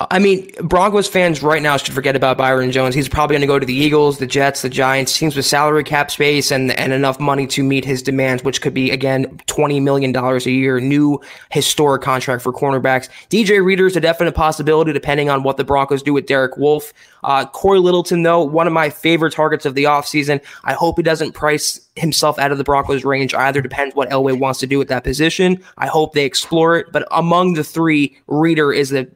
[0.01, 2.97] I mean, Broncos fans right now should forget about Byron Jones.
[2.97, 5.85] He's probably going to go to the Eagles, the Jets, the Giants, teams with salary
[5.85, 9.81] cap space and, and enough money to meet his demands, which could be, again, $20
[9.83, 13.09] million a year, new historic contract for cornerbacks.
[13.31, 16.93] DJ Reader is a definite possibility depending on what the Broncos do with Derek Wolfe.
[17.23, 20.43] Uh, Cory Littleton, though, one of my favorite targets of the offseason.
[20.65, 23.63] I hope he doesn't price himself out of the Broncos range either.
[23.63, 25.63] Depends what Elway wants to do with that position.
[25.79, 26.93] I hope they explore it.
[26.93, 29.09] But among the three, Reader is the,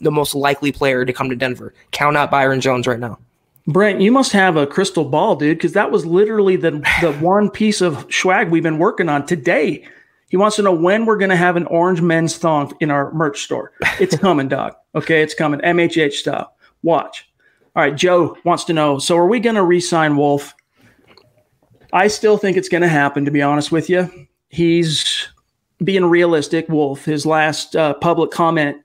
[0.00, 1.72] the most likely player to come to Denver.
[1.92, 3.18] Count out Byron Jones right now.
[3.66, 7.48] Brent, you must have a crystal ball, dude, because that was literally the, the one
[7.48, 9.88] piece of swag we've been working on today.
[10.28, 13.10] He wants to know when we're going to have an orange men's thong in our
[13.14, 13.72] merch store.
[13.98, 14.74] It's coming, dog.
[14.94, 15.60] Okay, it's coming.
[15.60, 16.52] MHH style.
[16.82, 17.26] Watch.
[17.74, 18.98] All right, Joe wants to know.
[18.98, 20.54] So, are we going to re-sign Wolfe?
[21.94, 23.24] I still think it's going to happen.
[23.24, 24.10] To be honest with you,
[24.50, 25.28] he's
[25.82, 26.68] being realistic.
[26.68, 28.82] Wolfe, his last uh, public comment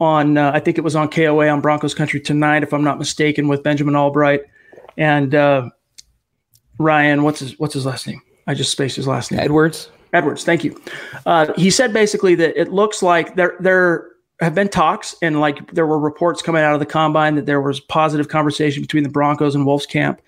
[0.00, 2.98] on, uh, I think it was on KOA on Broncos Country tonight, if I'm not
[2.98, 4.42] mistaken, with Benjamin Albright
[4.96, 5.70] and uh,
[6.78, 7.22] Ryan.
[7.22, 8.20] What's his What's his last name?
[8.46, 9.40] I just spaced his last name.
[9.40, 9.90] Edwards.
[10.12, 10.44] Edwards.
[10.44, 10.80] Thank you.
[11.24, 14.08] Uh, he said basically that it looks like there there
[14.40, 17.60] have been talks and like there were reports coming out of the combine that there
[17.60, 20.20] was positive conversation between the Broncos and Wolfe's camp.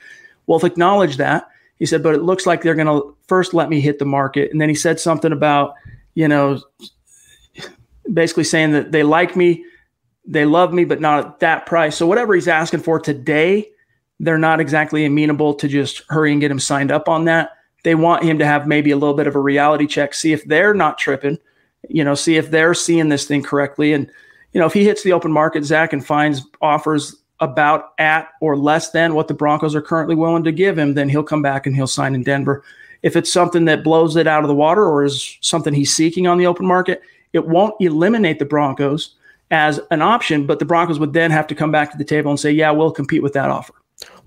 [0.47, 1.49] Wolfe acknowledged that.
[1.79, 4.51] He said, but it looks like they're going to first let me hit the market.
[4.51, 5.75] And then he said something about,
[6.15, 6.61] you know,
[8.13, 9.65] basically saying that they like me,
[10.25, 11.97] they love me, but not at that price.
[11.97, 13.69] So whatever he's asking for today,
[14.21, 17.51] they're not exactly amenable to just hurry and get him signed up on that.
[17.85, 20.45] They want him to have maybe a little bit of a reality check, see if
[20.45, 21.39] they're not tripping,
[21.89, 23.93] you know, see if they're seeing this thing correctly.
[23.93, 24.11] And,
[24.53, 28.57] you know, if he hits the open market, Zach, and finds offers about at or
[28.57, 31.67] less than what the Broncos are currently willing to give him, then he'll come back
[31.67, 32.65] and he'll sign in Denver.
[33.03, 36.27] If it's something that blows it out of the water or is something he's seeking
[36.27, 37.01] on the open market,
[37.33, 39.15] it won't eliminate the Broncos
[39.51, 42.31] as an option, but the Broncos would then have to come back to the table
[42.31, 43.75] and say, yeah, we'll compete with that offer.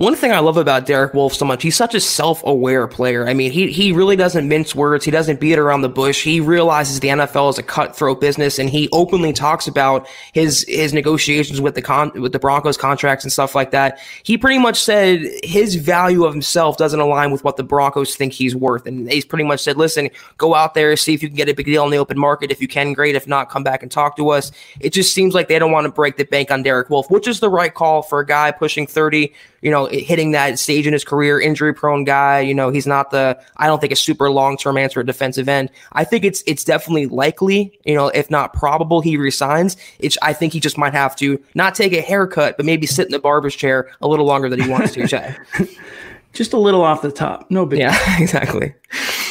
[0.01, 3.27] One thing I love about Derek Wolfe so much, he's such a self-aware player.
[3.27, 5.05] I mean, he he really doesn't mince words.
[5.05, 6.23] He doesn't beat around the bush.
[6.23, 10.91] He realizes the NFL is a cutthroat business, and he openly talks about his his
[10.91, 13.99] negotiations with the con with the Broncos contracts and stuff like that.
[14.23, 18.33] He pretty much said his value of himself doesn't align with what the Broncos think
[18.33, 20.09] he's worth, and he's pretty much said, "Listen,
[20.39, 22.49] go out there, see if you can get a big deal in the open market.
[22.49, 23.13] If you can, great.
[23.13, 25.85] If not, come back and talk to us." It just seems like they don't want
[25.85, 28.49] to break the bank on Derek Wolfe, which is the right call for a guy
[28.49, 32.39] pushing thirty you know, hitting that stage in his career, injury prone guy.
[32.39, 35.47] You know, he's not the, I don't think a super long term answer at defensive
[35.47, 35.69] end.
[35.93, 39.77] I think it's, it's definitely likely, you know, if not probable, he resigns.
[39.99, 43.05] It's, I think he just might have to not take a haircut, but maybe sit
[43.05, 45.37] in the barber's chair a little longer than he wants to, Chad.
[46.33, 47.49] just a little off the top.
[47.49, 47.79] No big.
[47.79, 48.73] Yeah, exactly.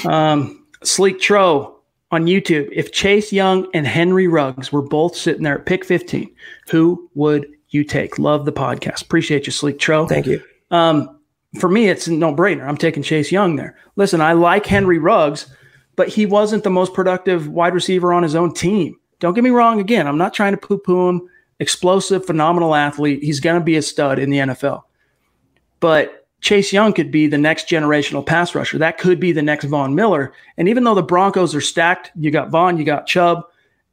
[0.05, 1.77] Um, Sleek Tro
[2.11, 2.69] on YouTube.
[2.73, 6.31] If Chase Young and Henry Ruggs were both sitting there at pick 15,
[6.71, 8.19] who would you take.
[8.19, 9.03] Love the podcast.
[9.03, 10.07] Appreciate you, Sleek Tro.
[10.07, 10.43] Thank you.
[10.71, 11.21] Um,
[11.59, 12.67] for me, it's a no brainer.
[12.67, 13.77] I'm taking Chase Young there.
[13.97, 15.47] Listen, I like Henry Ruggs,
[15.97, 18.97] but he wasn't the most productive wide receiver on his own team.
[19.19, 19.81] Don't get me wrong.
[19.81, 21.29] Again, I'm not trying to poo poo him.
[21.59, 23.23] Explosive, phenomenal athlete.
[23.23, 24.83] He's going to be a stud in the NFL.
[25.81, 28.79] But Chase Young could be the next generational pass rusher.
[28.79, 30.33] That could be the next Von Miller.
[30.57, 33.45] And even though the Broncos are stacked, you got Von, you got Chubb,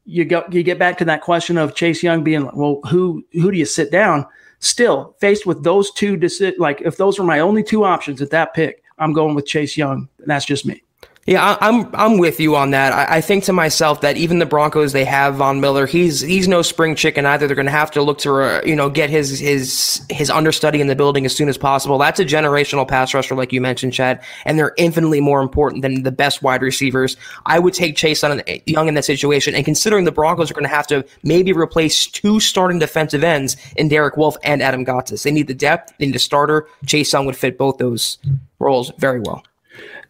[0.05, 3.25] you go you get back to that question of Chase Young being like, well, who
[3.33, 4.25] who do you sit down?
[4.59, 8.31] Still faced with those two, deci- like if those were my only two options at
[8.31, 10.09] that pick, I'm going with Chase Young.
[10.19, 10.83] And that's just me.
[11.27, 12.93] Yeah, I'm I'm with you on that.
[12.93, 15.85] I, I, think to myself that even the Broncos they have Von Miller.
[15.85, 17.47] He's he's no spring chicken either.
[17.47, 20.79] They're going to have to look to uh, you know get his his his understudy
[20.79, 21.97] in the building as soon as possible.
[21.97, 26.03] That's a generational pass rusher, like you mentioned, Chad, and they're infinitely more important than
[26.03, 27.17] the best wide receivers.
[27.45, 30.63] I would take Chase on Young in that situation, and considering the Broncos are going
[30.63, 35.23] to have to maybe replace two starting defensive ends in Derek Wolfe and Adam Gotsis.
[35.23, 35.91] They need the depth.
[35.97, 36.69] They need a starter.
[36.85, 38.17] Chase Young would fit both those
[38.59, 39.43] roles very well.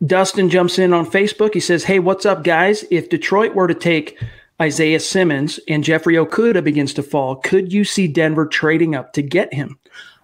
[0.05, 1.53] Dustin jumps in on Facebook.
[1.53, 2.85] He says, Hey, what's up, guys?
[2.91, 4.21] If Detroit were to take
[4.61, 9.21] Isaiah Simmons and Jeffrey Okudah begins to fall, could you see Denver trading up to
[9.21, 9.79] get him?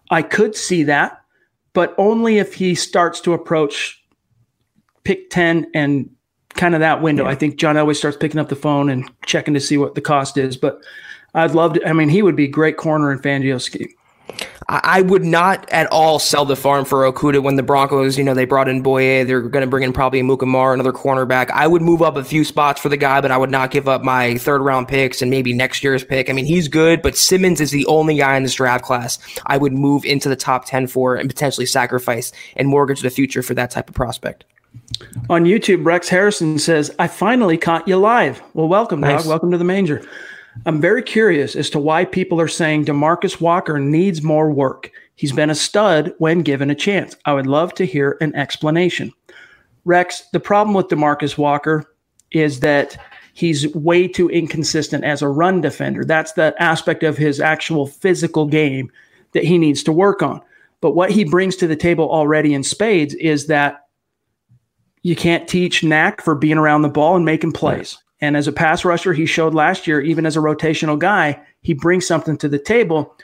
[0.09, 1.21] I could see that,
[1.73, 3.99] but only if he starts to approach
[5.03, 6.09] pick 10 and
[6.53, 7.23] kind of that window.
[7.23, 7.31] Yeah.
[7.31, 10.01] I think John Elway starts picking up the phone and checking to see what the
[10.01, 10.55] cost is.
[10.57, 10.81] But
[11.33, 11.87] I'd love to.
[11.87, 13.89] I mean, he would be great corner in Fangio's scheme.
[14.69, 18.33] I would not at all sell the farm for Okudah when the Broncos, you know,
[18.33, 19.27] they brought in Bouye.
[19.27, 21.49] They're going to bring in probably Mukamar, another cornerback.
[21.51, 23.87] I would move up a few spots for the guy, but I would not give
[23.89, 26.29] up my third round picks and maybe next year's pick.
[26.29, 29.57] I mean, he's good, but Simmons is the only guy in this draft class I
[29.57, 33.53] would move into the top 10 for and potentially sacrifice and mortgage the future for
[33.55, 34.45] that type of prospect.
[35.29, 38.41] On YouTube, Rex Harrison says, I finally caught you live.
[38.53, 39.21] Well, welcome, Nice.
[39.21, 39.29] dog.
[39.29, 40.01] Welcome to the manger.
[40.65, 44.91] I'm very curious as to why people are saying Demarcus Walker needs more work.
[45.15, 47.15] He's been a stud when given a chance.
[47.25, 49.11] I would love to hear an explanation.
[49.85, 51.85] Rex, the problem with Demarcus Walker
[52.31, 52.97] is that
[53.33, 56.05] he's way too inconsistent as a run defender.
[56.05, 58.91] That's the aspect of his actual physical game
[59.33, 60.41] that he needs to work on.
[60.81, 63.87] But what he brings to the table already in spades is that
[65.01, 67.97] you can't teach knack for being around the ball and making plays.
[68.23, 71.73] And as a pass rusher, he showed last year, even as a rotational guy, he
[71.73, 73.17] brings something to the table.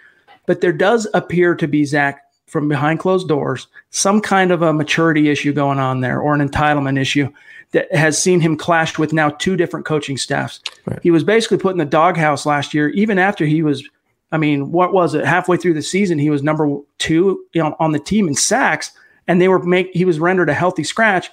[0.45, 4.73] But there does appear to be, Zach, from behind closed doors, some kind of a
[4.73, 7.29] maturity issue going on there or an entitlement issue
[7.71, 10.59] that has seen him clashed with now two different coaching staffs.
[11.01, 13.87] He was basically put in the doghouse last year, even after he was,
[14.33, 15.23] I mean, what was it?
[15.23, 18.91] Halfway through the season, he was number two you know, on the team in sacks,
[19.29, 21.29] and they were make he was rendered a healthy scratch.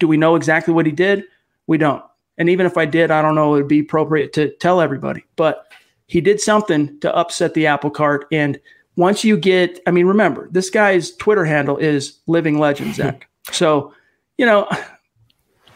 [0.00, 1.24] Do we know exactly what he did?
[1.66, 2.04] We don't.
[2.38, 5.24] And even if I did, I don't know it would be appropriate to tell everybody.
[5.36, 5.72] But
[6.06, 8.26] he did something to upset the apple cart.
[8.30, 8.60] And
[8.96, 13.28] once you get, I mean, remember, this guy's Twitter handle is living legend, Zach.
[13.50, 13.92] so,
[14.38, 14.68] you know,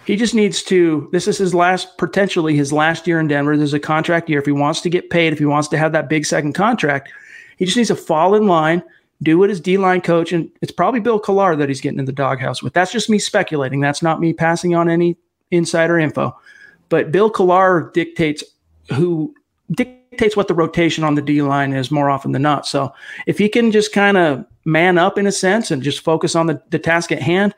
[0.04, 3.56] he just needs to, this is his last, potentially his last year in Denver.
[3.56, 4.40] There's a contract year.
[4.40, 7.12] If he wants to get paid, if he wants to have that big second contract,
[7.58, 8.82] he just needs to fall in line,
[9.22, 12.06] do what his D line coach, and it's probably Bill Kollar that he's getting in
[12.06, 12.72] the doghouse with.
[12.72, 13.80] That's just me speculating.
[13.80, 15.16] That's not me passing on any
[15.50, 16.36] insider info.
[16.88, 18.42] But Bill Kollar dictates
[18.92, 19.34] who
[19.70, 22.66] dictates what the rotation on the D line is more often than not.
[22.66, 22.92] So
[23.26, 26.46] if he can just kind of man up in a sense and just focus on
[26.46, 27.54] the, the task at hand,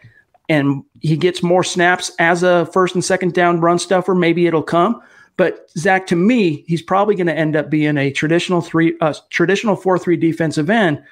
[0.48, 4.62] and he gets more snaps as a first and second down run stuffer, maybe it'll
[4.62, 5.00] come.
[5.38, 9.14] But Zach, to me, he's probably going to end up being a traditional three, uh,
[9.30, 11.02] traditional four three defensive end.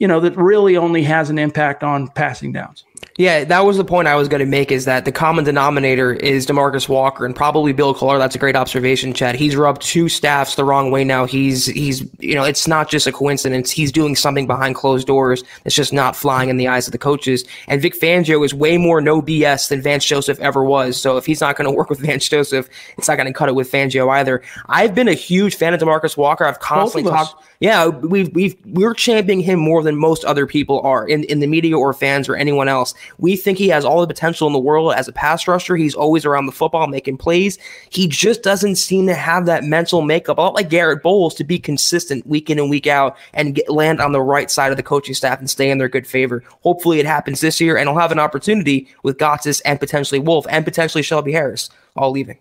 [0.00, 2.84] You know that really only has an impact on passing downs.
[3.16, 6.14] Yeah, that was the point I was going to make is that the common denominator
[6.14, 8.18] is Demarcus Walker and probably Bill Kollar.
[8.18, 9.34] That's a great observation, Chad.
[9.34, 11.26] He's rubbed two staffs the wrong way now.
[11.26, 13.70] He's, he's, you know, it's not just a coincidence.
[13.70, 16.98] He's doing something behind closed doors that's just not flying in the eyes of the
[16.98, 17.44] coaches.
[17.68, 20.98] And Vic Fangio is way more no BS than Vance Joseph ever was.
[20.98, 23.50] So if he's not going to work with Vance Joseph, it's not going to cut
[23.50, 24.40] it with Fangio either.
[24.66, 26.46] I've been a huge fan of Demarcus Walker.
[26.46, 27.44] I've constantly talked.
[27.60, 31.46] Yeah, we've we've we're championing him more than most other people are in, in the
[31.46, 32.89] media or fans or anyone else.
[33.18, 35.76] We think he has all the potential in the world as a pass rusher.
[35.76, 37.58] He's always around the football making plays.
[37.88, 41.44] He just doesn't seem to have that mental makeup, a lot like Garett Bolles, to
[41.44, 44.76] be consistent week in and week out and get, land on the right side of
[44.76, 46.42] the coaching staff and stay in their good favor.
[46.62, 50.46] Hopefully, it happens this year, and he'll have an opportunity with Gotsis and potentially Wolfe
[50.48, 52.38] and potentially Shelby Harris all leaving.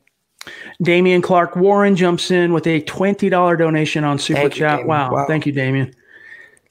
[0.82, 4.86] Damian Clark Warren jumps in with a $20 donation on Super you, Chat.
[4.86, 5.12] Wow.
[5.12, 5.26] Wow.
[5.28, 5.94] Thank you, Damian.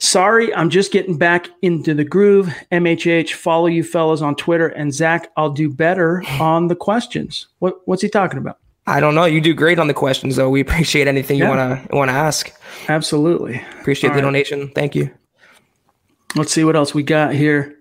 [0.01, 2.55] Sorry, I'm just getting back into the groove.
[2.71, 4.69] MHH, follow you fellas on Twitter.
[4.69, 7.49] And Zach, I'll do better on the questions.
[7.59, 8.59] What, what's he talking about?
[8.87, 9.25] I don't know.
[9.25, 10.49] You do great on the questions, though.
[10.51, 11.51] We appreciate anything you Yeah.
[11.51, 12.51] want to want to ask.
[12.89, 13.61] Absolutely.
[13.81, 14.27] Appreciate All the right.
[14.27, 14.69] donation.
[14.75, 15.11] Thank you.
[16.37, 17.75] Let's see what else we got here.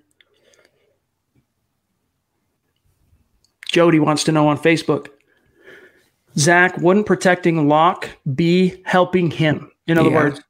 [3.70, 5.10] Jody wants to know on Facebook
[6.38, 9.72] Zach, wouldn't protecting Lock be helping him?
[9.88, 10.16] In other Yeah.
[10.18, 10.42] words,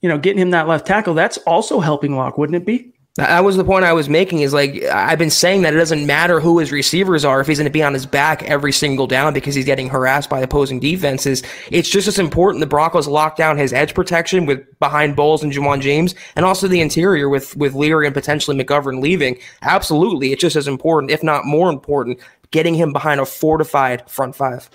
[0.00, 2.92] you know, getting him that left tackle, that's also helping Lock, wouldn't it be?
[3.16, 4.40] That was the point I was making.
[4.40, 7.56] Is like I've been saying that it doesn't matter who his receivers are if he's
[7.56, 10.80] going to be on his back every single down because he's getting harassed by opposing
[10.80, 11.42] defenses.
[11.70, 15.50] It's just as important the Broncos lock down his edge protection with behind Bolles and
[15.50, 19.38] Ja'Wuan James, and also the interior with with Leary and potentially McGovern leaving.
[19.62, 24.36] Absolutely, it's just as important, if not more important, getting him behind a fortified front
[24.36, 24.68] five.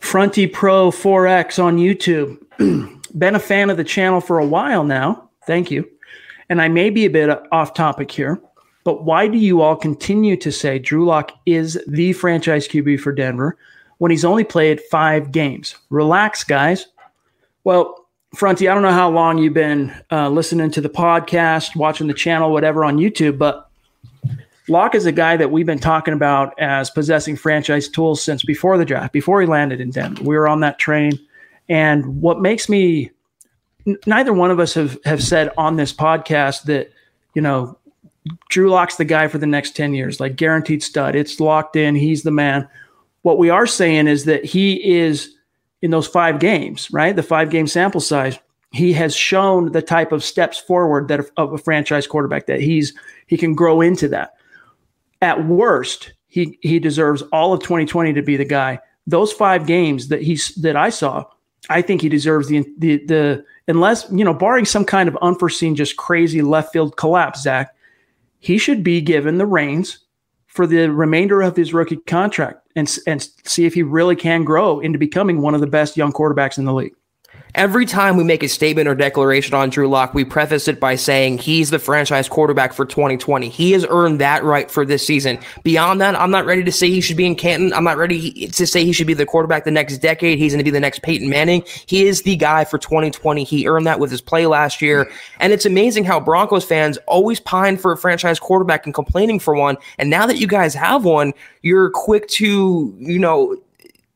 [0.00, 2.38] Fronty Pro 4X on YouTube.
[3.18, 5.30] Been a fan of the channel for a while now.
[5.46, 5.88] Thank you.
[6.48, 8.40] And I may be a bit off topic here,
[8.84, 13.12] but why do you all continue to say Drew Lock is the franchise QB for
[13.12, 13.56] Denver
[13.98, 15.76] when he's only played five games?
[15.90, 16.86] Relax, guys.
[17.64, 22.06] Well, Fronty, I don't know how long you've been uh, listening to the podcast, watching
[22.06, 23.70] the channel, whatever on YouTube, but
[24.68, 28.78] Lock is a guy that we've been talking about as possessing franchise tools since before
[28.78, 30.22] the draft, before he landed in Denver.
[30.22, 31.18] We were on that train.
[31.70, 33.10] And what makes me,
[33.86, 36.92] n- neither one of us have, have said on this podcast that,
[37.34, 37.78] you know,
[38.50, 41.16] Drew Lock's the guy for the next 10 years, like guaranteed stud.
[41.16, 41.94] It's locked in.
[41.94, 42.68] He's the man.
[43.22, 45.34] What we are saying is that he is
[45.80, 47.16] in those five games, right?
[47.16, 48.38] The five game sample size.
[48.72, 52.92] He has shown the type of steps forward that of a franchise quarterback that he's
[53.26, 54.34] he can grow into that
[55.22, 58.80] at worst, he he deserves all of 2020 to be the guy.
[59.06, 61.24] Those five games that he's that I saw,
[61.70, 65.76] I think he deserves the the the unless you know, barring some kind of unforeseen,
[65.76, 67.74] just crazy left field collapse, Zach,
[68.40, 70.00] he should be given the reins
[70.48, 74.80] for the remainder of his rookie contract and and see if he really can grow
[74.80, 76.94] into becoming one of the best young quarterbacks in the league.
[77.54, 80.94] Every time we make a statement or declaration on Drew Lock, we preface it by
[80.94, 83.48] saying he's the franchise quarterback for 2020.
[83.48, 85.38] He has earned that right for this season.
[85.62, 87.72] Beyond that, I'm not ready to say he should be in Canton.
[87.72, 90.38] I'm not ready to say he should be the quarterback the next decade.
[90.38, 91.64] He's going to be the next Peyton Manning.
[91.86, 93.42] He is the guy for 2020.
[93.44, 95.10] He earned that with his play last year.
[95.40, 99.54] And it's amazing how Broncos fans always pine for a franchise quarterback and complaining for
[99.54, 99.76] one.
[99.98, 101.32] And now that you guys have one,
[101.62, 103.56] you're quick to, you know,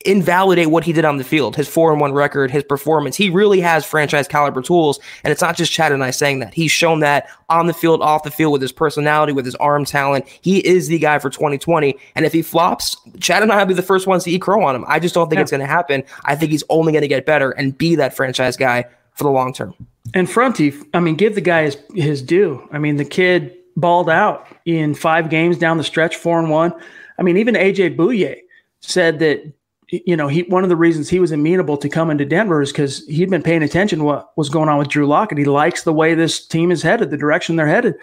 [0.05, 3.17] invalidate what he did on the field, his four and one record, his performance.
[3.17, 5.01] He really has franchise caliber tools.
[5.23, 6.53] And it's not just Chad and I saying that.
[6.53, 9.85] He's shown that on the field, off the field with his personality, with his arm
[9.85, 10.27] talent.
[10.43, 11.97] He is the guy for 2020.
[12.15, 14.63] And if he flops, Chad and I will be the first ones to eat crow
[14.63, 14.85] on him.
[14.87, 15.43] I just don't think yeah.
[15.43, 16.05] it's going to happen.
[16.25, 18.85] I think he's only going to get better and be that franchise guy
[19.15, 19.75] for the long term.
[20.13, 22.69] And Fronty, I mean, give the guy his, his due.
[22.73, 26.75] I mean, the kid balled out in five games down the stretch, four and one.
[27.19, 28.41] I mean, even AJ Bouye
[28.81, 29.53] said that
[29.89, 32.73] you know, he one of the reasons he was amenable to coming to Denver is
[32.73, 35.45] because he'd been paying attention to what was going on with Drew Lock, and he
[35.45, 37.95] likes the way this team is headed, the direction they're headed.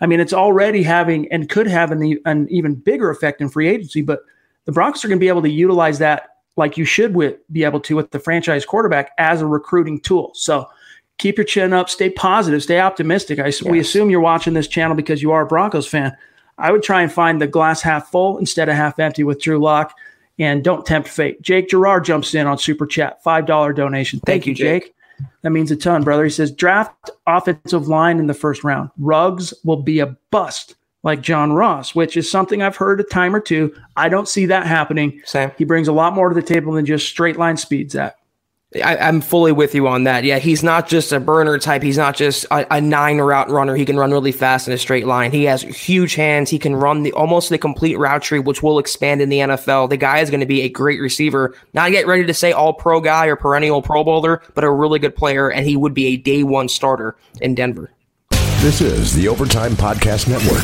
[0.00, 3.68] I mean, it's already having and could have an, an even bigger effect in free
[3.68, 4.20] agency, but
[4.64, 7.64] the Broncos are going to be able to utilize that like you should with, be
[7.64, 10.32] able to with the franchise quarterback as a recruiting tool.
[10.34, 10.68] So
[11.18, 13.38] keep your chin up, stay positive, stay optimistic.
[13.38, 13.62] I, yes.
[13.62, 16.16] We assume you're watching this channel because you are a Broncos fan.
[16.58, 19.58] I would try and find the glass half full instead of half empty with Drew
[19.58, 19.94] Lock
[20.38, 21.42] and don't tempt fate.
[21.42, 24.20] Jake Gerard jumps in on Super Chat, $5 donation.
[24.20, 24.84] Thank, Thank you, Jake.
[24.84, 24.94] Jake.
[25.42, 26.24] That means a ton, brother.
[26.24, 28.90] He says, draft offensive line in the first round.
[28.98, 33.34] Ruggs will be a bust like John Ross, which is something I've heard a time
[33.34, 33.74] or two.
[33.96, 35.20] I don't see that happening.
[35.24, 35.50] Same.
[35.58, 37.94] He brings a lot more to the table than just straight line speeds.
[37.94, 38.16] That
[38.76, 40.24] I, am fully with you on that.
[40.24, 41.82] Yeah, he's not just a burner type.
[41.82, 43.74] He's not just a, a, nine route runner.
[43.74, 45.30] He can run really fast in a straight line.
[45.30, 46.48] He has huge hands.
[46.48, 49.90] He can run the almost the complete route tree, which will expand in the NFL.
[49.90, 51.54] The guy is going to be a great receiver.
[51.74, 54.98] Not yet ready to say all pro guy or perennial Pro Bowler, but a really
[54.98, 57.90] good player, and he would be a day one starter in Denver.
[58.60, 60.62] This is the Overtime Podcast Network.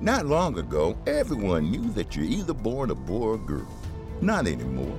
[0.00, 3.68] Not long ago, everyone knew that you're either born a boy or girl.
[4.20, 4.98] Not anymore.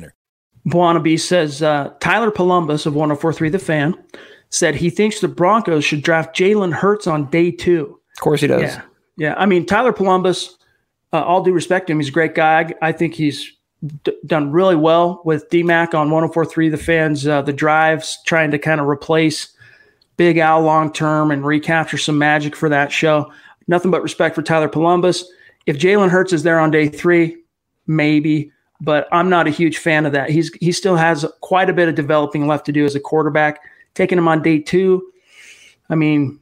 [0.67, 3.95] Buonaby says uh, Tyler Polumbus of 1043 The Fan
[4.49, 7.99] said he thinks the Broncos should draft Jalen Hurts on day two.
[8.17, 8.61] Of course he does.
[8.61, 8.81] Yeah.
[9.17, 9.33] Yeah.
[9.37, 10.57] I mean, Tyler Polumbus,
[11.13, 12.73] uh, all due respect to him, he's a great guy.
[12.81, 13.51] I think he's
[14.03, 18.59] d- done really well with DMAC on 1043 The Fans, uh, the drives, trying to
[18.59, 19.55] kind of replace
[20.17, 23.31] Big Al long term and recapture some magic for that show.
[23.67, 25.23] Nothing but respect for Tyler Polumbus.
[25.65, 27.37] If Jalen Hurts is there on day three,
[27.87, 28.51] maybe
[28.81, 30.29] but I'm not a huge fan of that.
[30.29, 33.61] He's he still has quite a bit of developing left to do as a quarterback.
[33.93, 35.11] Taking him on day two,
[35.89, 36.39] I mean,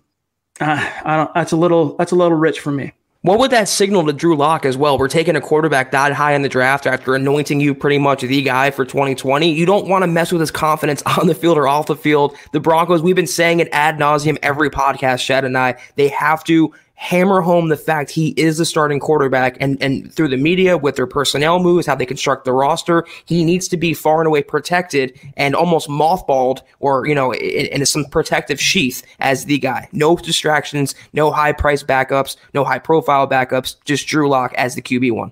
[0.59, 1.33] uh, I don't.
[1.33, 2.93] That's a little that's a little rich for me.
[3.21, 4.97] What would that signal to Drew Lock as well?
[4.97, 8.41] We're taking a quarterback that high in the draft after anointing you pretty much the
[8.41, 9.51] guy for 2020.
[9.51, 12.37] You don't want to mess with his confidence on the field or off the field.
[12.53, 15.75] The Broncos, we've been saying it ad nauseum every podcast, Chad and I.
[15.97, 20.27] They have to hammer home the fact he is the starting quarterback and, and through
[20.27, 23.93] the media with their personnel moves, how they construct the roster, he needs to be
[23.93, 29.01] far and away protected and almost mothballed or, you know, in, in some protective sheath
[29.21, 29.87] as the guy.
[29.93, 34.81] No distractions, no high price backups, no high profile backups, just Drew Lock as the
[34.81, 35.31] QB one.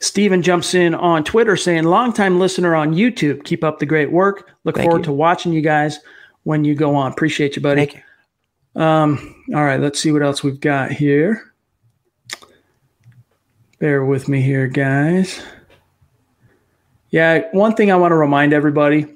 [0.00, 3.44] Steven jumps in on Twitter saying, longtime listener on YouTube.
[3.44, 4.50] Keep up the great work.
[4.64, 5.04] Look Thank forward you.
[5.04, 5.98] to watching you guys
[6.44, 7.12] when you go on.
[7.12, 7.82] Appreciate you, buddy.
[7.82, 8.02] Thank you.
[8.76, 11.52] Um, all right, let's see what else we've got here.
[13.78, 15.42] Bear with me here, guys.
[17.10, 19.06] Yeah, one thing I want to remind everybody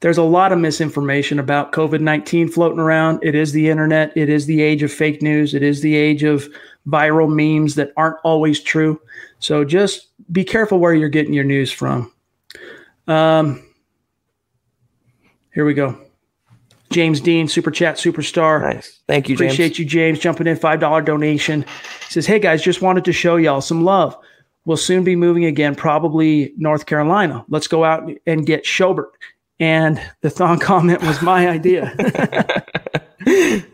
[0.00, 3.20] there's a lot of misinformation about COVID 19 floating around.
[3.22, 6.22] It is the internet, it is the age of fake news, it is the age
[6.22, 6.48] of
[6.88, 9.00] viral memes that aren't always true.
[9.38, 12.12] So just be careful where you're getting your news from.
[13.06, 13.62] Um,
[15.52, 15.98] here we go.
[16.90, 18.62] James Dean, Super Chat Superstar.
[18.62, 19.00] Nice.
[19.06, 19.52] Thank you, James.
[19.52, 21.62] Appreciate you, James, jumping in $5 donation.
[21.62, 24.16] He says, Hey guys, just wanted to show y'all some love.
[24.64, 27.44] We'll soon be moving again, probably North Carolina.
[27.48, 29.10] Let's go out and get Schobert.
[29.58, 31.94] And the thong comment was my idea.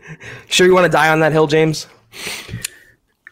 [0.47, 1.87] Sure, you want to die on that hill, James?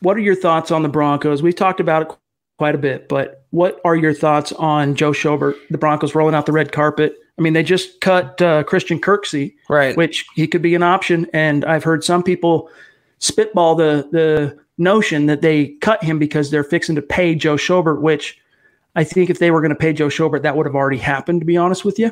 [0.01, 1.41] what are your thoughts on the Broncos?
[1.41, 2.17] We've talked about it
[2.57, 6.45] quite a bit, but what are your thoughts on Joe Schobert, the Broncos rolling out
[6.45, 7.15] the red carpet?
[7.37, 9.95] I mean, they just cut uh, Christian Kirksey, Right.
[9.97, 11.27] which he could be an option.
[11.33, 12.69] And I've heard some people
[13.19, 18.01] spitball the the notion that they cut him because they're fixing to pay Joe Schobert,
[18.01, 18.37] which
[18.95, 21.41] I think if they were going to pay Joe Schobert, that would have already happened,
[21.41, 22.11] to be honest with you.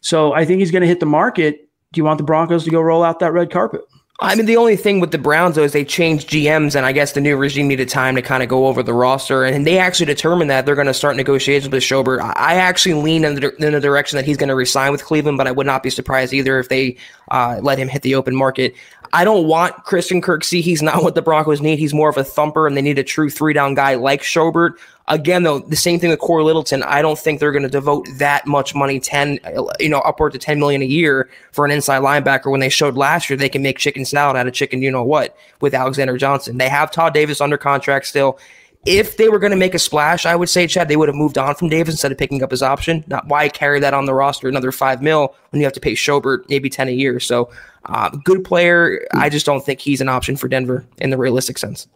[0.00, 1.68] So I think he's going to hit the market.
[1.92, 3.82] Do you want the Broncos to go roll out that red carpet?
[4.22, 6.92] I mean, the only thing with the Browns though is they changed GMs, and I
[6.92, 9.78] guess the new regime needed time to kind of go over the roster, and they
[9.78, 12.20] actually determined that they're going to start negotiations with Schobert.
[12.36, 15.38] I actually lean in the, in the direction that he's going to resign with Cleveland,
[15.38, 16.96] but I would not be surprised either if they
[17.30, 18.74] uh, let him hit the open market.
[19.12, 20.60] I don't want Christian Kirksey.
[20.60, 21.78] He's not what the Broncos need.
[21.78, 24.74] He's more of a thumper, and they need a true three down guy like Schobert.
[25.10, 26.84] Again, though, the same thing with Cory Littleton.
[26.84, 29.40] I don't think they're going to devote that much money, ten,
[29.80, 32.48] you know, upward to ten million a year for an inside linebacker.
[32.48, 35.02] When they showed last year they can make chicken salad out of chicken, you know
[35.02, 36.58] what, with Alexander Johnson.
[36.58, 38.38] They have Todd Davis under contract still.
[38.86, 41.16] If they were going to make a splash, I would say, Chad, they would have
[41.16, 43.04] moved on from Davis instead of picking up his option.
[43.08, 45.94] Not why carry that on the roster another five mil when you have to pay
[45.94, 47.18] Schobert maybe ten a year.
[47.18, 47.50] So,
[47.86, 49.06] uh, good player.
[49.12, 51.88] I just don't think he's an option for Denver in the realistic sense.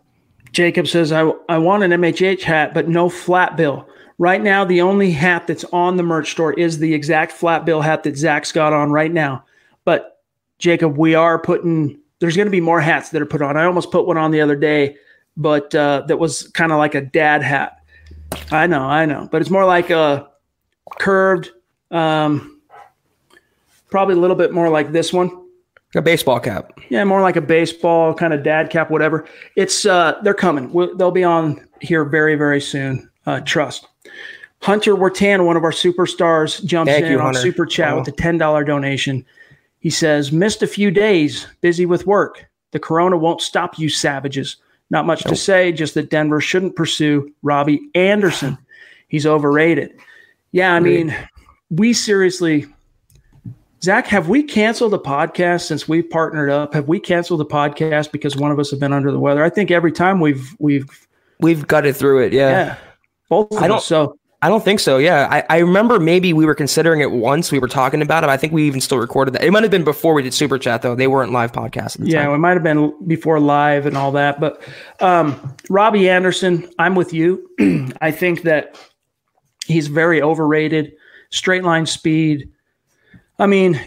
[0.55, 3.89] Jacob says, I, I want an MHH hat, but no flat bill.
[4.19, 7.81] Right now, the only hat that's on the merch store is the exact flat bill
[7.81, 9.45] hat that Zach's got on right now.
[9.85, 10.23] But
[10.61, 13.57] Jacob, we are putting, there's going to be more hats that are put on.
[13.57, 14.97] I almost put one on the other day,
[15.37, 17.81] but uh, that was kind of like a dad hat.
[18.53, 20.31] I know, I know, but it's more like a
[21.01, 21.51] curved,
[21.91, 22.61] um,
[23.91, 25.44] probably a little bit more like this one.
[25.97, 26.73] A baseball cap.
[26.89, 29.27] Yeah, more like a baseball kind of dad cap, whatever.
[29.57, 30.73] It's uh, they're coming.
[30.73, 33.09] We'll, they'll be on here very, very soon.
[33.27, 33.87] Uh, trust.
[34.61, 37.41] Hunter Wertan, one of our superstars, jumps Thank in you, on Hunter.
[37.41, 37.99] super chat Oh.
[38.01, 39.25] with a ten dollar donation.
[39.79, 42.47] He says, "Missed a few days, busy with work.
[42.73, 44.57] The corona won't stop you, savages.
[44.91, 48.59] Not much to say, just that Denver shouldn't pursue Robbie Anderson.
[49.09, 49.93] He's overrated.
[50.53, 51.15] Yeah, I mean,
[51.71, 52.67] we seriously."
[53.85, 56.73] Zach, have we canceled the podcast since we've partnered up?
[56.73, 59.45] Have we canceled the podcast because one of us have been under the weather?
[59.45, 60.89] I think every time we've we've
[61.41, 62.33] We've gutted through it.
[62.33, 62.49] Yeah.
[62.49, 62.77] yeah,
[63.29, 63.85] both of I don't- us.
[63.85, 64.97] So I don't think so.
[64.97, 65.29] Yeah.
[65.31, 67.53] I, I remember maybe we were considering it once.
[67.53, 68.31] We were talking about it.
[68.31, 69.45] I think we even still recorded that.
[69.45, 70.95] It might have been before we did Super Chat, though.
[70.95, 72.35] They weren't live podcasts at the yeah, time.
[72.35, 74.41] it might have been before live and all that.
[74.41, 74.63] But
[75.01, 77.51] um, Robbie Anderson, I'm with you.
[78.01, 78.79] I think that
[79.67, 80.93] he's very overrated.
[81.31, 82.49] Straight line speed.
[83.39, 83.81] I mean,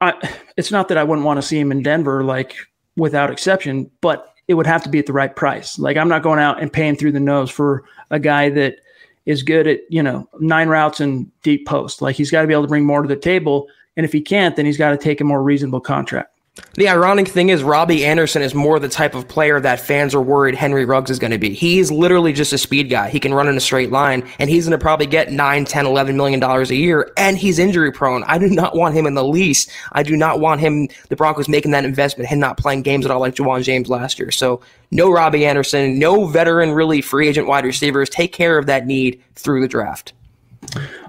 [0.00, 2.56] I, it's not that I wouldn't want to see him in Denver, like
[2.96, 5.78] without exception, but it would have to be at the right price.
[5.78, 8.76] Like I'm not going out and paying through the nose for a guy that
[9.24, 12.02] is good at you know nine routes and deep post.
[12.02, 14.20] Like he's got to be able to bring more to the table, and if he
[14.20, 16.31] can't, then he's got to take a more reasonable contract.
[16.74, 20.20] The ironic thing is, Robbie Anderson is more the type of player that fans are
[20.20, 21.54] worried Henry Ruggs is going to be.
[21.54, 23.08] He is literally just a speed guy.
[23.08, 25.86] He can run in a straight line, and he's going to probably get 9, 10,
[25.86, 28.22] 11 million dollars a year, and he's injury prone.
[28.24, 29.70] I do not want him in the least.
[29.92, 33.10] I do not want him, the Broncos, making that investment, him not playing games at
[33.10, 34.30] all like Ja'Wuan James last year.
[34.30, 38.10] So, no Robbie Anderson, no veteran, really free agent wide receivers.
[38.10, 40.12] Take care of that need through the draft.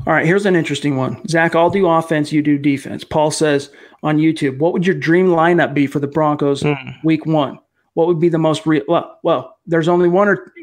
[0.05, 1.25] All right, here's an interesting one.
[1.27, 3.03] Zach, I'll do offense, you do defense.
[3.03, 3.69] Paul says
[4.03, 6.73] on YouTube, what would your dream lineup be for the Broncos hmm.
[7.03, 7.59] week one?
[7.93, 8.83] What would be the most real?
[8.87, 10.53] Well, well, there's only one or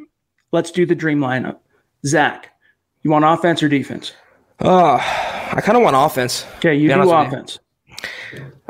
[0.52, 1.58] let's do the dream lineup.
[2.04, 2.50] Zach,
[3.02, 4.12] you want offense or defense?
[4.60, 6.46] Oh, I kind of want offense.
[6.56, 7.38] Okay, you Be do honest you.
[7.38, 7.58] offense.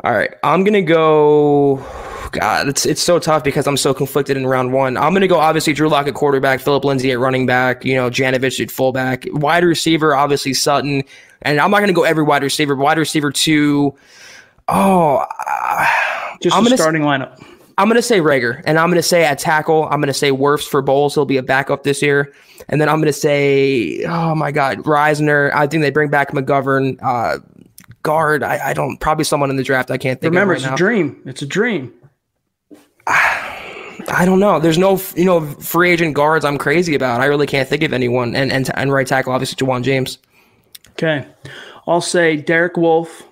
[0.03, 1.85] All right, I'm gonna go.
[2.31, 4.95] God, it's it's so tough because I'm so conflicted in round one.
[4.95, 8.09] I'm gonna go obviously Drew Lock at quarterback, Philip Lindsay at running back, you know
[8.09, 11.03] Janovich at fullback, wide receiver obviously Sutton,
[11.41, 12.75] and I'm not gonna go every wide receiver.
[12.75, 13.95] but Wide receiver two,
[14.71, 15.85] oh, uh,
[16.41, 17.43] Just I'm the gonna s- starting lineup.
[17.77, 20.13] I'm going to say Rager, and I'm going to say at tackle, I'm going to
[20.13, 21.15] say Wirfs for Bolles.
[21.15, 22.31] He'll be a backup this year.
[22.69, 25.51] And then I'm going to say, oh my God, Risner.
[25.53, 26.99] I think they bring back McGovern.
[27.01, 27.39] Uh,
[28.03, 30.61] guard, I, I, don't, probably someone in the draft I can't think Remember, of.
[30.61, 30.85] Remember, it's now.
[30.85, 31.21] a dream.
[31.25, 31.93] It's a dream.
[33.07, 34.59] I don't know.
[34.59, 37.21] There's no, you know, free agent guards I'm crazy about.
[37.21, 38.35] I really can't think of anyone.
[38.35, 40.17] And and, and right tackle, obviously, Ja'Wuan James.
[40.91, 41.25] Okay.
[41.87, 43.23] I'll say Derek Wolfe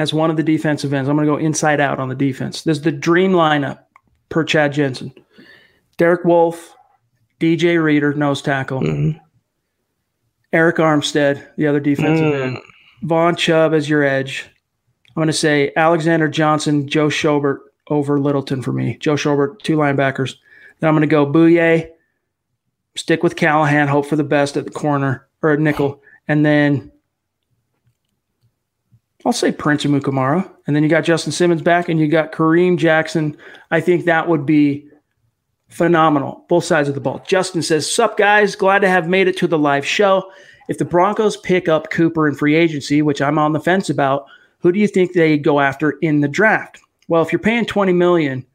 [0.00, 1.10] as one of the defensive ends.
[1.10, 2.62] I'm going to go inside out on the defense.
[2.62, 3.80] This is the dream lineup
[4.30, 5.12] per Chad Jensen.
[5.98, 6.74] Derek Wolfe,
[7.38, 8.80] DJ Reader, nose tackle.
[8.80, 9.18] Mm-hmm.
[10.56, 12.46] Arik Armstead, the other defensive mm.
[12.46, 12.58] end.
[13.02, 14.48] Vaughn Chubb as your edge.
[15.08, 18.96] I'm going to say Alexander Johnson, Joe Schobert over Littleton for me.
[19.00, 20.36] Joe Schobert, two linebackers.
[20.78, 21.90] Then I'm going to go Bouye,
[22.96, 26.02] stick with Callahan, hope for the best at the corner or at nickel.
[26.26, 26.90] And then
[29.24, 30.50] I'll say Prince Amukamara.
[30.66, 33.36] And then you got Justin Simmons back and you got Kareem Jackson.
[33.70, 34.88] I think that would be
[35.68, 36.44] phenomenal.
[36.48, 37.22] Both sides of the ball.
[37.26, 38.56] Justin says, Sup, guys.
[38.56, 40.30] Glad to have made it to the live show.
[40.68, 44.26] If the Broncos pick up Cooper in free agency, which I'm on the fence about,
[44.60, 46.80] who do you think they go after in the draft?
[47.08, 48.46] Well, if you're paying 20 million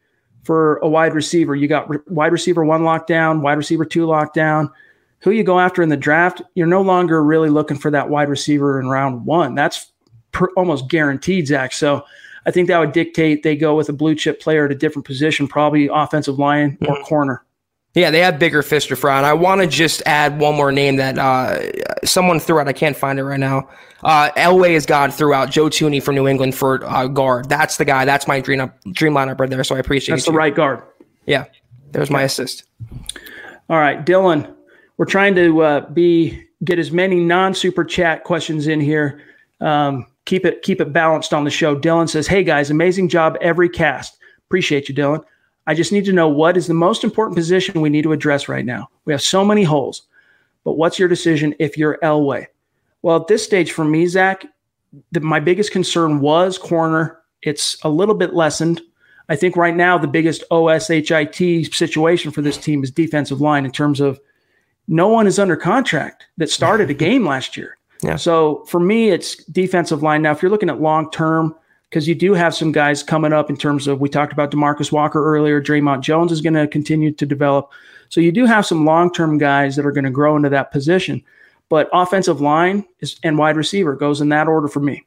[0.43, 4.71] for a wide receiver, you got re- wide receiver one lockdown, wide receiver two lockdown.
[5.19, 8.29] Who you go after in the draft, you're no longer really looking for that wide
[8.29, 9.55] receiver in round one.
[9.55, 9.91] That's
[10.35, 11.71] per, almost guaranteed, Zach.
[11.71, 12.05] So
[12.45, 15.05] I think that would dictate they go with a blue chip player at a different
[15.05, 17.03] position, probably offensive line or mm-hmm.
[17.03, 17.43] corner.
[17.93, 19.15] Yeah, they have bigger fish to fry.
[19.15, 22.67] And I want to just add one more name that uh, someone threw out.
[22.67, 23.69] I can't find it right now.
[24.03, 27.47] Uh, Elway has gone throughout Joe Thuney from New England for uh, guard.
[27.47, 28.03] That's the guy.
[28.03, 29.63] That's my dream up, dream lineup right there.
[29.63, 30.37] So I appreciate That's the too.
[30.37, 30.83] right guard.
[31.25, 31.45] Yeah,
[31.93, 32.65] there's my assist.
[33.69, 34.53] All right, Dylan.
[34.97, 39.21] We're trying to uh, be get as many non super chat questions in here.
[39.61, 41.75] Um, keep it keep it balanced on the show.
[41.75, 44.17] Dylan says, "Hey guys, amazing job every cast.
[44.47, 45.23] Appreciate you, Dylan."
[45.67, 48.47] I just need to know what is the most important position we need to address
[48.47, 48.89] right now.
[49.05, 50.03] We have so many holes,
[50.63, 52.47] but what's your decision if you're Elway?
[53.01, 54.45] Well, at this stage for me, Zach,
[55.11, 57.19] the, my biggest concern was corner.
[57.41, 58.81] It's a little bit lessened.
[59.27, 63.71] I think right now the biggest OSHIT situation for this team is defensive line in
[63.71, 64.19] terms of
[64.87, 67.77] no one is under contract that started a game last year.
[68.05, 68.15] Yeah.
[68.17, 70.21] So for me, it's defensive line.
[70.21, 71.55] Now, if you're looking at long term,
[71.89, 74.91] because you do have some guys coming up in terms of we talked about Demarcus
[74.91, 75.61] Walker earlier.
[75.61, 77.71] Dre'Mont Jones is going to continue to develop.
[78.09, 80.71] So you do have some long term guys that are going to grow into that
[80.71, 81.23] position.
[81.69, 85.03] But offensive line is, and wide receiver goes in that order for me.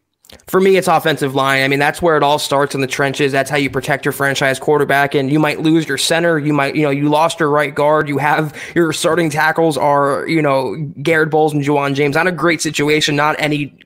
[0.47, 1.63] For me, it's offensive line.
[1.63, 3.33] I mean, that's where it all starts in the trenches.
[3.33, 5.15] That's how you protect your franchise quarterback.
[5.15, 6.39] And you might lose your center.
[6.39, 8.09] You might, you know, you lost your right guard.
[8.09, 12.15] You have your starting tackles are, you know, Garett Bolles and Ja'Wuan James.
[12.15, 13.17] Not a great situation.
[13.17, 13.79] Not any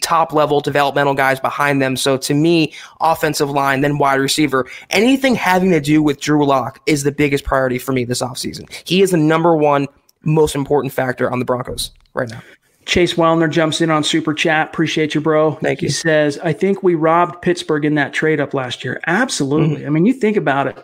[0.00, 1.96] top level developmental guys behind them.
[1.96, 6.80] So to me, offensive line, then wide receiver, anything having to do with Drew Lock
[6.86, 8.70] is the biggest priority for me this offseason.
[8.86, 9.86] He is the number one
[10.22, 12.42] most important factor on the Broncos right now.
[12.86, 14.68] Chase Wellner jumps in on Super Chat.
[14.68, 15.52] Appreciate you, bro.
[15.56, 15.88] Thank you.
[15.88, 19.00] He says, I think we robbed Pittsburgh in that trade up last year.
[19.06, 19.78] Absolutely.
[19.78, 19.86] Mm-hmm.
[19.86, 20.78] I mean, you think about it.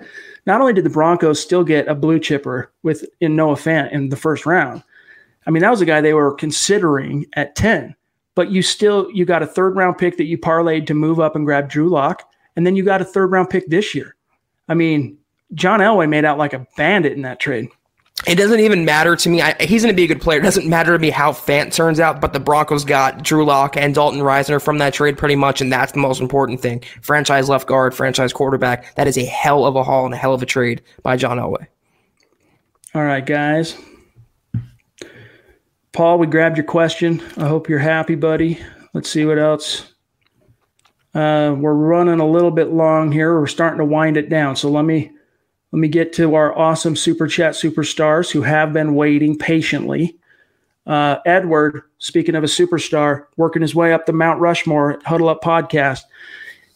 [0.46, 4.10] Not only did the Broncos still get a blue chipper with in Noah Fant in
[4.10, 4.84] the first round,
[5.46, 7.96] I mean, that was a guy they were considering at 10
[8.36, 11.34] but you still you got a third round pick that you parlayed to move up
[11.34, 12.22] and grab Drew Lock,
[12.54, 14.14] and then you got a third round pick this year.
[14.68, 15.18] I mean,
[15.54, 17.68] John Elway made out like a bandit in that trade.
[18.26, 19.40] It doesn't even matter to me.
[19.40, 20.40] I, he's going to be a good player.
[20.40, 23.76] It doesn't matter to me how Fant turns out, but the Broncos got Drew Lock
[23.76, 26.82] and Dalton Risner from that trade pretty much, and that's the most important thing.
[27.02, 28.94] Franchise left guard, franchise quarterback.
[28.96, 31.38] That is a hell of a haul and a hell of a trade by John
[31.38, 31.68] Elway.
[32.96, 33.76] All right, guys.
[35.92, 37.22] Paul, we grabbed your question.
[37.36, 38.58] I hope you're happy, buddy.
[38.92, 39.92] Let's see what else.
[41.14, 43.38] Uh, we're running a little bit long here.
[43.38, 44.56] We're starting to wind it down.
[44.56, 45.12] So let me
[45.72, 50.16] let me get to our awesome super chat superstars who have been waiting patiently.
[50.86, 55.42] Uh, Edward, speaking of a superstar, working his way up the Mount Rushmore Huddle Up
[55.42, 56.02] podcast,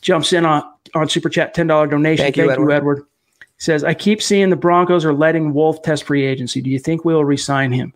[0.00, 0.64] jumps in on
[0.94, 2.24] on super chat ten dollar donation.
[2.24, 2.70] Thank, Thank you, Edward.
[2.70, 3.06] you, Edward.
[3.38, 6.60] He says, "I keep seeing the Broncos are letting Wolfe test free agency.
[6.60, 7.92] Do you think we'll resign him?"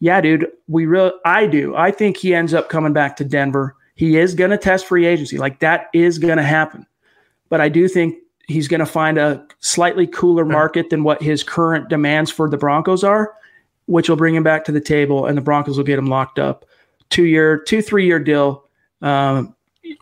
[0.00, 1.74] yeah, dude, we really, I do.
[1.74, 3.76] I think he ends up coming back to Denver.
[3.94, 5.38] He is going to test free agency.
[5.38, 6.86] Like that is going to happen.
[7.48, 8.16] But I do think
[8.46, 12.56] he's going to find a slightly cooler market than what his current demands for the
[12.56, 13.34] Broncos are,
[13.86, 16.38] which will bring him back to the table and the Broncos will get him locked
[16.38, 16.64] up.
[17.10, 18.64] Two year, two, three year deal.
[19.02, 19.54] Um,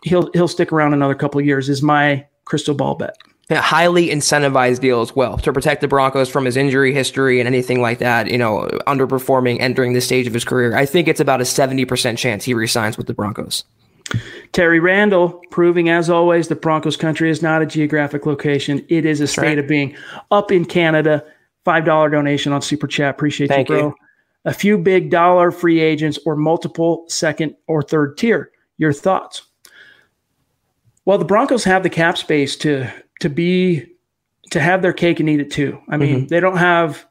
[0.03, 3.17] he'll, he'll stick around another couple of years is my crystal ball bet
[3.49, 7.47] a highly incentivized deal as well to protect the Broncos from his injury history and
[7.47, 10.75] anything like that, you know, underperforming entering this stage of his career.
[10.75, 13.63] I think it's about a 70% chance he resigns with the Broncos.
[14.51, 18.85] Terry Randall proving, as always, the Broncos country is not a geographic location.
[18.87, 19.59] It is a state right.
[19.59, 19.95] of being.
[20.31, 21.25] Up in Canada,
[21.65, 23.09] $5 donation on Super Chat.
[23.15, 23.87] Appreciate Thank you, bro.
[23.87, 23.95] you.
[24.45, 28.51] A few big dollar free agents or multiple second or third tier.
[28.77, 29.41] Your thoughts?
[31.05, 32.91] Well, the Broncos have the cap space to
[33.21, 33.85] to be
[34.51, 35.79] to have their cake and eat it too.
[35.89, 36.27] I mean, Mm-hmm.
[36.27, 37.05] they don't have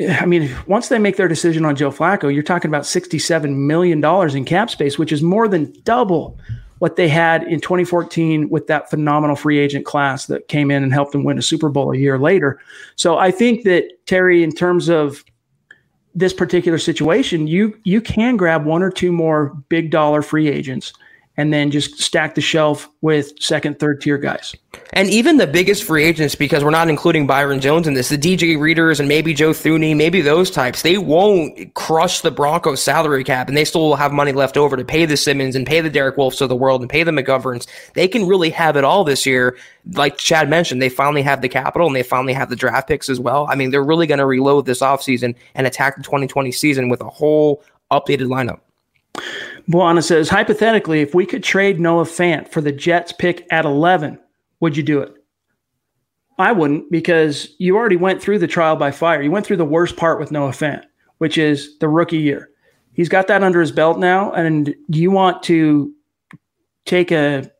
[0.00, 4.04] I mean, once they make their decision on Joe Flacco, you're talking about $67 million
[4.36, 6.38] in cap space, which is more than double
[6.78, 10.92] what they had in 2014 with that phenomenal free agent class that came in and
[10.92, 12.60] helped them win a Super Bowl a year later.
[12.94, 15.24] So I think that Terry, in terms of
[16.14, 20.92] this particular situation, you you can grab one or two more big dollar free agents
[21.38, 24.56] and then just stack the shelf with second, third tier guys.
[24.92, 28.18] And even the biggest free agents, because we're not including Byron Jones in this, the
[28.18, 33.22] DJ Readers and maybe Joe Thuney, maybe those types, they won't crush the Broncos salary
[33.22, 35.80] cap and they still will have money left over to pay the Simmons and pay
[35.80, 37.68] the Derek Wolfes of the world and pay the McGoverns.
[37.94, 39.56] They can really have it all this year.
[39.92, 43.08] Like Chad mentioned, they finally have the capital and they finally have the draft picks
[43.08, 43.46] as well.
[43.48, 47.00] I mean, they're really going to reload this offseason and attack the 2020 season with
[47.00, 47.62] a whole
[47.92, 48.58] updated lineup.
[49.70, 54.18] Buana says, hypothetically, if we could trade Noah Fant for the Jets pick at 11,
[54.60, 55.14] would you do it?
[56.38, 59.20] I wouldn't because you already went through the trial by fire.
[59.20, 60.84] You went through the worst part with Noah Fant,
[61.18, 62.50] which is the rookie year.
[62.94, 65.92] He's got that under his belt now, and you want to
[66.84, 67.50] take a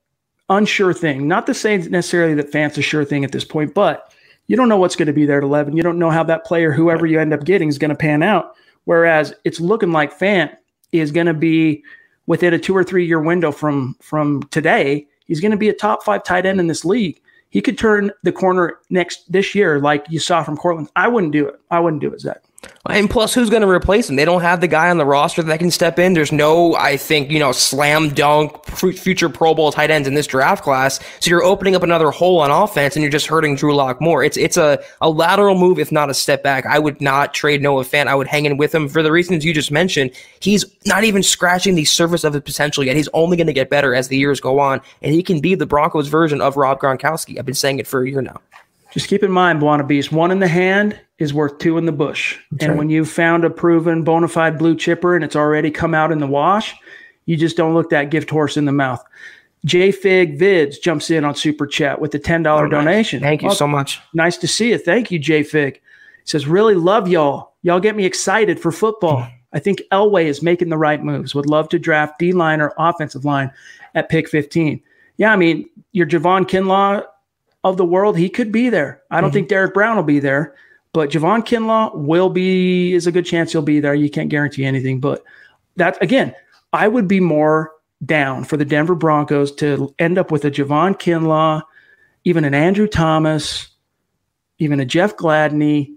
[0.49, 1.29] unsure thing.
[1.29, 4.15] Not to say necessarily that Fant's a sure thing at this point, but
[4.47, 5.77] you don't know what's going to be there at 11.
[5.77, 8.23] You don't know how that player, whoever you end up getting, is going to pan
[8.23, 8.55] out.
[8.85, 10.57] Whereas it's looking like Fant
[10.93, 11.83] is going to be
[12.27, 15.07] within a two or three year window from from today.
[15.27, 17.21] He's going to be a top five tight end in this league.
[17.51, 20.91] He could turn the corner next this year, like you saw from Courtland.
[20.97, 21.61] I wouldn't do it.
[21.71, 22.43] I wouldn't do it, Zach.
[22.91, 24.17] And plus, who's going to replace him?
[24.17, 26.15] They don't have the guy on the roster that can step in.
[26.15, 30.27] There's no, I think, you know, slam dunk future Pro Bowl tight ends in this
[30.27, 30.99] draft class.
[31.21, 34.25] So you're opening up another hole on offense, and you're just hurting Drew Lock more.
[34.25, 36.65] It's it's a, a lateral move, if not a step back.
[36.67, 38.07] I would not trade Noah Fant.
[38.07, 40.11] I would hang in with him for the reasons you just mentioned.
[40.41, 42.97] He's not even scratching the surface of his potential yet.
[42.97, 45.55] He's only going to get better as the years go on, and he can be
[45.55, 47.39] the Broncos version of Rob Gronkowski.
[47.39, 48.41] I've been saying it for a year now.
[48.93, 51.93] Just keep in mind, Buana Beast, one in the hand is worth two in the
[51.93, 52.39] bush.
[52.61, 56.13] and when you've found a proven bona fide blue chipper and it's already come out
[56.13, 56.75] in the wash,
[57.27, 59.05] you just don't look that gift horse in the mouth.
[59.67, 63.21] JFig Vids jumps in on Super Chat with a $10 donation.
[63.21, 64.01] Thank you Well, so much.
[64.15, 64.79] Nice to see you.
[64.79, 65.75] Thank you, JFig.
[65.75, 65.81] He
[66.25, 67.55] says, really love y'all.
[67.63, 69.19] Y'all get me excited for football.
[69.19, 69.35] Mm-hmm.
[69.53, 71.35] I think Elway is making the right moves.
[71.35, 73.51] Would love to draft D line or offensive line
[73.95, 74.81] at pick 15.
[75.17, 77.05] Yeah, I mean, your Javon Kinlaw
[77.65, 79.03] of the world, he could be there.
[79.11, 79.35] I don't mm-hmm.
[79.35, 80.55] think Derrick Brown will be there,
[80.99, 83.95] but Javon Kinlaw will be, is a good chance he'll be there.
[83.95, 85.23] You can't guarantee anything, but
[85.77, 86.35] that again,
[86.73, 87.71] I would be more
[88.05, 91.63] down for the Denver Broncos to end up with a Javon Kinlaw,
[92.25, 93.69] even an Andrew Thomas,
[94.59, 95.95] even a Jeff Gladney,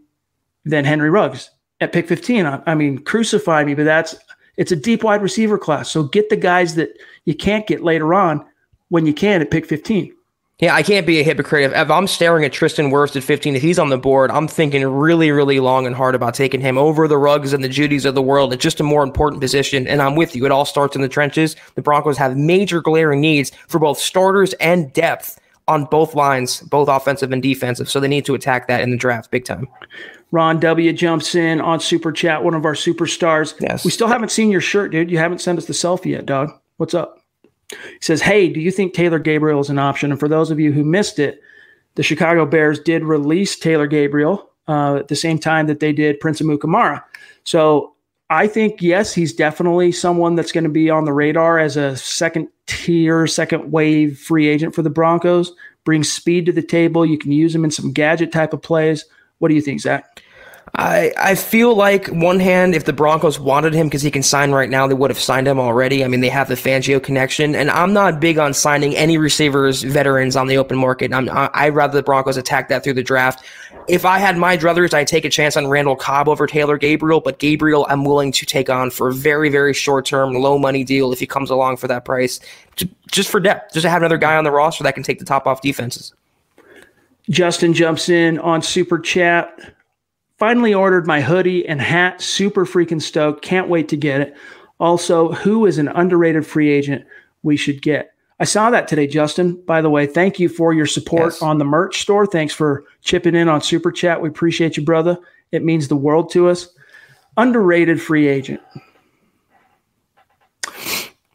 [0.65, 1.49] than Henry Ruggs
[1.79, 2.45] at pick 15.
[2.45, 4.15] I, I mean, crucify me, but that's
[4.57, 5.89] it's a deep wide receiver class.
[5.89, 6.95] So get the guys that
[7.25, 8.45] you can't get later on
[8.89, 10.13] when you can at pick 15.
[10.61, 11.63] Yeah, I can't be a hypocrite.
[11.63, 14.47] If, if I'm staring at Tristan Wirfs at 15, if he's on the board, I'm
[14.47, 18.05] thinking really, really long and hard about taking him over the Ruggs and the Jeudys
[18.05, 18.53] of the world.
[18.53, 19.87] It's just a more important position.
[19.87, 20.45] And I'm with you.
[20.45, 21.55] It all starts in the trenches.
[21.73, 26.89] The Broncos have major glaring needs for both starters and depth on both lines, both
[26.89, 27.89] offensive and defensive.
[27.89, 29.67] So they need to attack that in the draft big time.
[30.29, 33.59] Ron W jumps in on Super Chat, one of our superstars.
[33.59, 33.83] Yes.
[33.83, 35.09] We still haven't seen your shirt, dude.
[35.09, 36.51] You haven't sent us the selfie yet, dog.
[36.77, 37.20] What's up?
[37.71, 40.11] He says, Hey, do you think Taylor Gabriel is an option?
[40.11, 41.41] And for those of you who missed it,
[41.95, 46.19] the Chicago Bears did release Taylor Gabriel uh, at the same time that they did
[46.19, 47.03] Prince Amukamara.
[47.43, 47.93] So
[48.29, 51.97] I think, yes, he's definitely someone that's going to be on the radar as a
[51.97, 55.53] second tier, second wave free agent for the Broncos.
[55.83, 57.05] Brings speed to the table.
[57.05, 59.03] You can use him in some gadget type of plays.
[59.39, 60.21] What do you think, Zach?
[60.75, 64.51] I, I feel like one hand, if the Broncos wanted him because he can sign
[64.51, 66.03] right now, they would have signed him already.
[66.05, 69.83] I mean, they have the Fangio connection, and I'm not big on signing any receivers,
[69.83, 71.13] veterans on the open market.
[71.13, 73.43] I'm, I, I'd rather the Broncos attack that through the draft.
[73.89, 77.19] If I had my druthers, I'd take a chance on Randall Cobb over Taylor Gabriel,
[77.19, 80.85] but Gabriel, I'm willing to take on for a very, very short term, low money
[80.85, 82.39] deal if he comes along for that price,
[83.11, 85.25] just for depth, just to have another guy on the roster that can take the
[85.25, 86.13] top off defenses.
[87.29, 89.75] Justin jumps in on Super Chat.
[90.41, 92.19] Finally ordered my hoodie and hat.
[92.19, 93.43] Super freaking stoked.
[93.43, 94.35] Can't wait to get it.
[94.79, 97.05] Also, who is an underrated free agent
[97.43, 98.15] we should get?
[98.39, 99.61] I saw that today, Justin.
[99.67, 101.43] By the way, thank you for your support Yes.
[101.43, 102.25] on the merch store.
[102.25, 104.19] Thanks for chipping in on Super Chat.
[104.19, 105.19] We appreciate you, brother.
[105.51, 106.69] It means the world to us.
[107.37, 108.61] Underrated free agent.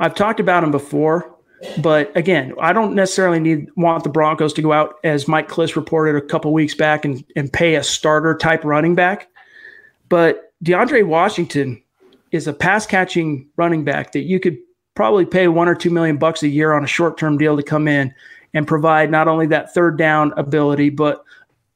[0.01, 1.33] I've talked about him before,
[1.79, 5.77] but again, I don't necessarily need want the Broncos to go out as Mike Klis
[5.77, 9.29] reported a couple weeks back and, and pay a starter type running back.
[10.09, 11.83] But DeAndre Washington
[12.33, 14.59] is a pass catching running back that you could
[14.95, 17.63] probably pay one or two million bucks a year on a short term deal to
[17.63, 18.15] come in
[18.55, 21.25] and provide not only that third down ability, but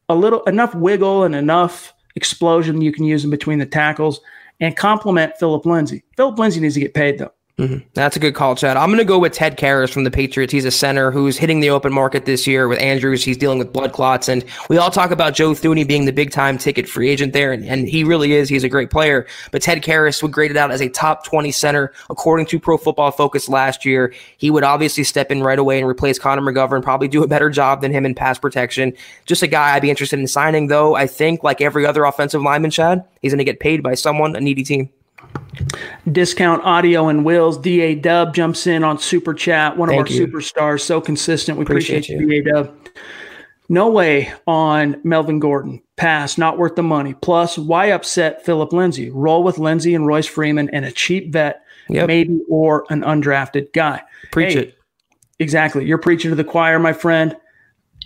[0.09, 4.21] a little enough wiggle and enough explosion you can use in between the tackles
[4.61, 6.03] and complement Philip Lindsay.
[6.17, 7.33] Philip Lindsay needs to get paid though.
[7.61, 7.87] Mm-hmm.
[7.93, 8.79] That's a good call, Chad.
[8.79, 10.51] I'm going to go with Ted Karras from the Patriots.
[10.51, 13.23] He's a center who's hitting the open market this year with Andrews.
[13.23, 14.31] He's dealing with blood clots.
[14.31, 17.53] And we all talk about Joe Thuney being the big time ticket free agent there.
[17.53, 18.49] And, and he really is.
[18.49, 19.27] He's a great player.
[19.51, 22.79] But Ted Karras would grade it out as a top 20 center according to Pro
[22.79, 24.15] Football Focus last year.
[24.39, 27.51] He would obviously step in right away and replace Connor McGovern, probably do a better
[27.51, 28.95] job than him in pass protection.
[29.27, 30.95] Just a guy I'd be interested in signing, though.
[30.95, 34.35] I think, like every other offensive lineman, Chad, he's going to get paid by someone,
[34.35, 34.89] a needy team.
[36.11, 37.59] Discount Audio and Wills.
[37.59, 40.27] DA Dub jumps in on Super Chat, one of Thank our you.
[40.27, 40.81] superstars.
[40.81, 41.59] So consistent.
[41.59, 42.77] We appreciate, Appreciate you, DA Dub.
[43.69, 45.81] No way on Melvin Gordon.
[45.97, 47.15] Pass, not worth the money.
[47.15, 49.11] Plus, why upset Philip Lindsay?
[49.11, 52.09] Roll with Lindsay and Royce Freeman and a cheap vet, Yep.
[52.09, 54.03] maybe, or an undrafted guy.
[54.33, 54.75] Preach Hey, it.
[55.39, 55.85] Exactly.
[55.85, 57.37] You're preaching to the choir, my friend.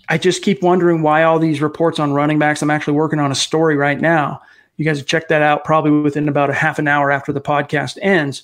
[0.09, 2.61] I just keep wondering why all these reports on running backs.
[2.61, 4.41] I'm actually working on a story right now.
[4.77, 7.99] You guys check that out probably within about a half an hour after the podcast
[8.03, 8.43] ends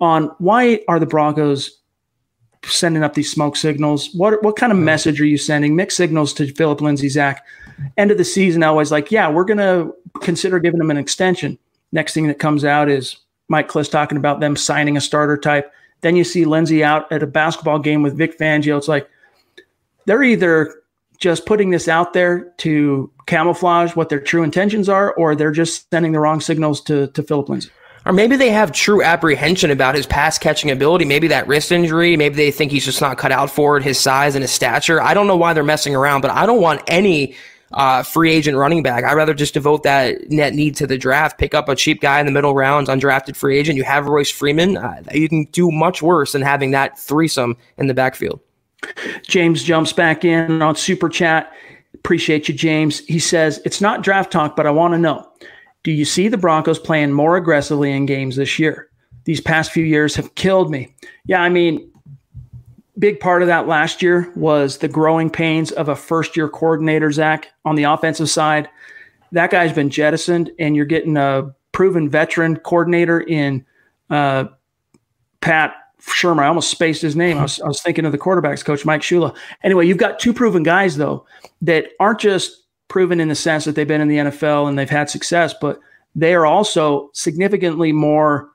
[0.00, 1.78] on why are the Broncos
[2.64, 4.14] sending up these smoke signals?
[4.14, 5.76] What what kind of message are you sending?
[5.76, 7.44] Mixed signals to Philip Lindsay, Zach.
[7.96, 11.58] End of the season, always like, yeah, we're gonna consider giving him an extension.
[11.92, 13.16] Next thing that comes out is
[13.48, 15.72] Mike Klis talking about them signing a starter type.
[16.02, 18.76] Then you see Lindsay out at a basketball game with Vic Fangio.
[18.76, 19.08] It's like
[20.06, 20.82] they're either
[21.20, 25.88] just putting this out there to camouflage what their true intentions are, or they're just
[25.90, 27.70] sending the wrong signals to, to Philip Lindsay.
[28.06, 31.04] Or maybe they have true apprehension about his pass catching ability.
[31.04, 32.16] Maybe that wrist injury.
[32.16, 35.02] Maybe they think he's just not cut out for it, his size and his stature.
[35.02, 37.36] I don't know why they're messing around, but I don't want any
[37.72, 39.04] uh, free agent running back.
[39.04, 42.20] I'd rather just devote that net need to the draft, pick up a cheap guy
[42.20, 43.76] in the middle rounds, undrafted free agent.
[43.76, 44.78] You have Royce Freeman.
[44.78, 48.40] Uh, you can do much worse than having that threesome in the backfield.
[49.22, 51.52] James jumps back in on Super Chat.
[51.94, 53.00] Appreciate you, James.
[53.00, 55.26] He says, It's not draft talk, but I want to know
[55.82, 58.88] do you see the Broncos playing more aggressively in games this year?
[59.24, 60.94] These past few years have killed me.
[61.26, 61.90] Yeah, I mean,
[62.98, 67.10] big part of that last year was the growing pains of a first year coordinator,
[67.10, 68.68] Zach, on the offensive side.
[69.32, 73.64] That guy's been jettisoned, and you're getting a proven veteran coordinator in
[74.10, 74.46] uh,
[75.40, 76.42] Pat Shurmur.
[76.42, 77.38] I almost spaced his name.
[77.38, 79.36] I was, I was thinking of the quarterbacks coach, Mike Shula.
[79.62, 81.26] Anyway, you've got two proven guys, though,
[81.62, 84.90] that aren't just proven in the sense that they've been in the NFL and they've
[84.90, 85.80] had success, but
[86.14, 88.50] they are also significantly more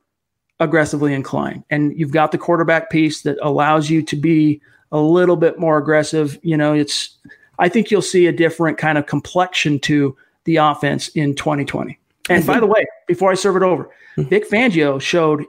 [0.60, 1.64] aggressively inclined.
[1.70, 5.78] And you've got the quarterback piece that allows you to be a little bit more
[5.78, 6.38] aggressive.
[6.44, 7.18] You know, it's,
[7.60, 11.98] I think you'll see a different kind of complexion to the offense in 2020.
[12.30, 14.24] And by the way, before I serve it over, hmm.
[14.24, 15.46] Vic Fangio showed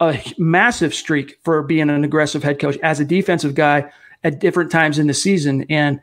[0.00, 3.90] a massive streak for being an aggressive head coach as a defensive guy
[4.24, 6.00] at different times in the season and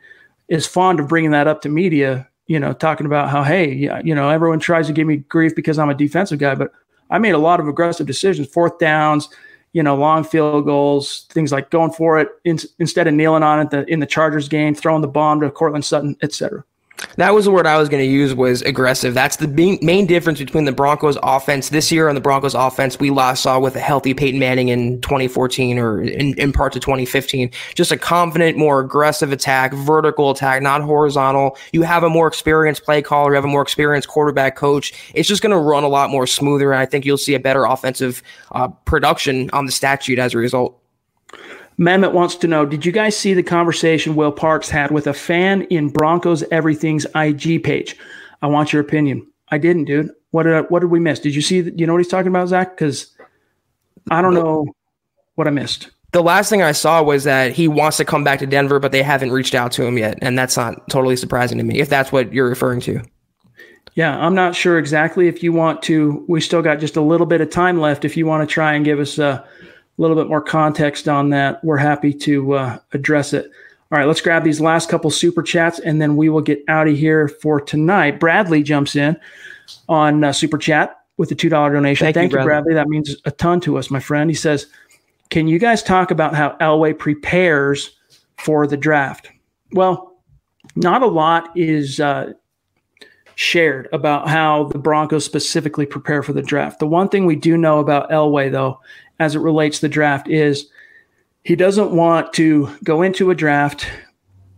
[0.48, 3.72] is fond of bringing that up to media, you know, talking about how, hey,
[4.04, 6.72] you know, everyone tries to give me grief because I'm a defensive guy, but
[7.10, 9.28] I made a lot of aggressive decisions, fourth downs,
[9.72, 13.60] you know, long field goals, things like going for it in, instead of kneeling on
[13.60, 16.64] it the, in the Chargers game, throwing the bomb to Courtland Sutton, et cetera.
[17.16, 19.14] That was the word I was going to use was aggressive.
[19.14, 19.48] That's the
[19.82, 23.58] main, difference between the Broncos offense this year and the Broncos offense we last saw
[23.58, 27.50] with a healthy Peyton Manning in 2014 or in, in parts of 2015.
[27.74, 31.58] Just a confident, more aggressive attack, vertical attack, not horizontal.
[31.72, 34.92] You have a more experienced play caller, you have a more experienced quarterback coach.
[35.14, 37.40] It's just going to run a lot more smoother, and I think you'll see a
[37.40, 38.22] better offensive
[38.52, 40.77] uh, production on the stat sheet as a result.
[41.78, 45.14] Mehmet wants to know Did you guys see the conversation Will Parks had with a
[45.14, 47.96] fan in Broncos Everything's IG page?
[48.42, 49.26] I want your opinion.
[49.50, 50.10] I didn't, dude.
[50.30, 51.20] What did I, what did we miss?
[51.20, 51.60] Did you see?
[51.76, 52.76] You know what he's talking about, Zach?
[52.76, 53.14] Because
[54.10, 54.66] I don't know
[55.36, 55.90] what I missed.
[56.12, 58.92] The last thing I saw was that he wants to come back to Denver, but
[58.92, 61.80] they haven't reached out to him yet, and that's not totally surprising to me.
[61.80, 63.02] If that's what you're referring to.
[63.94, 66.24] Yeah, I'm not sure exactly if you want to.
[66.28, 68.04] We still got just a little bit of time left.
[68.04, 69.46] If you want to try and give us a
[70.00, 73.50] little bit more context on that, we're happy to uh, address it.
[73.90, 76.88] All right, let's grab these last couple super chats and then we will get out
[76.88, 78.20] of here for tonight.
[78.20, 79.16] Bradley jumps in
[79.88, 82.04] on uh, super chat with a $2 donation.
[82.04, 82.74] Thank Thank, you, you, Bradley.
[82.74, 82.74] Bradley.
[82.74, 84.28] That means a ton to us, my friend.
[84.30, 84.66] He says,
[85.30, 87.96] Can you guys talk about how Elway prepares
[88.38, 89.30] for the draft?
[89.72, 90.20] Well,
[90.76, 92.32] not a lot is uh,
[93.34, 96.78] shared about how the Broncos specifically prepare for the draft.
[96.78, 98.80] The one thing we do know about Elway, though,
[99.18, 100.68] as it relates to the draft is
[101.44, 103.86] he doesn't want to go into a draft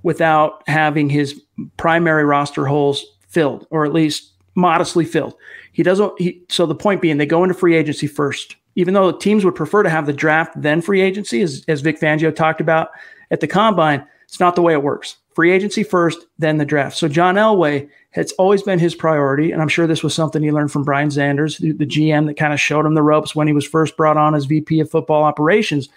[0.02, 1.40] without having his
[1.76, 5.34] primary roster holes filled, or at least modestly filled.
[5.72, 6.12] He doesn't.
[6.20, 9.54] He, so the point being, they go into free agency first, even though teams would
[9.54, 12.88] prefer to have the draft then free agency, as, as Vic Fangio talked about
[13.30, 14.04] at the combine.
[14.24, 15.16] It's not the way it works.
[15.41, 16.99] Free agency first, then the draft.
[16.99, 20.53] So John Elway has always been his priority, and I'm sure this was something he
[20.53, 23.47] learned from Brian Xanders, the, the GM that kind of showed him the ropes when
[23.47, 25.88] he was first brought on as VP of football operations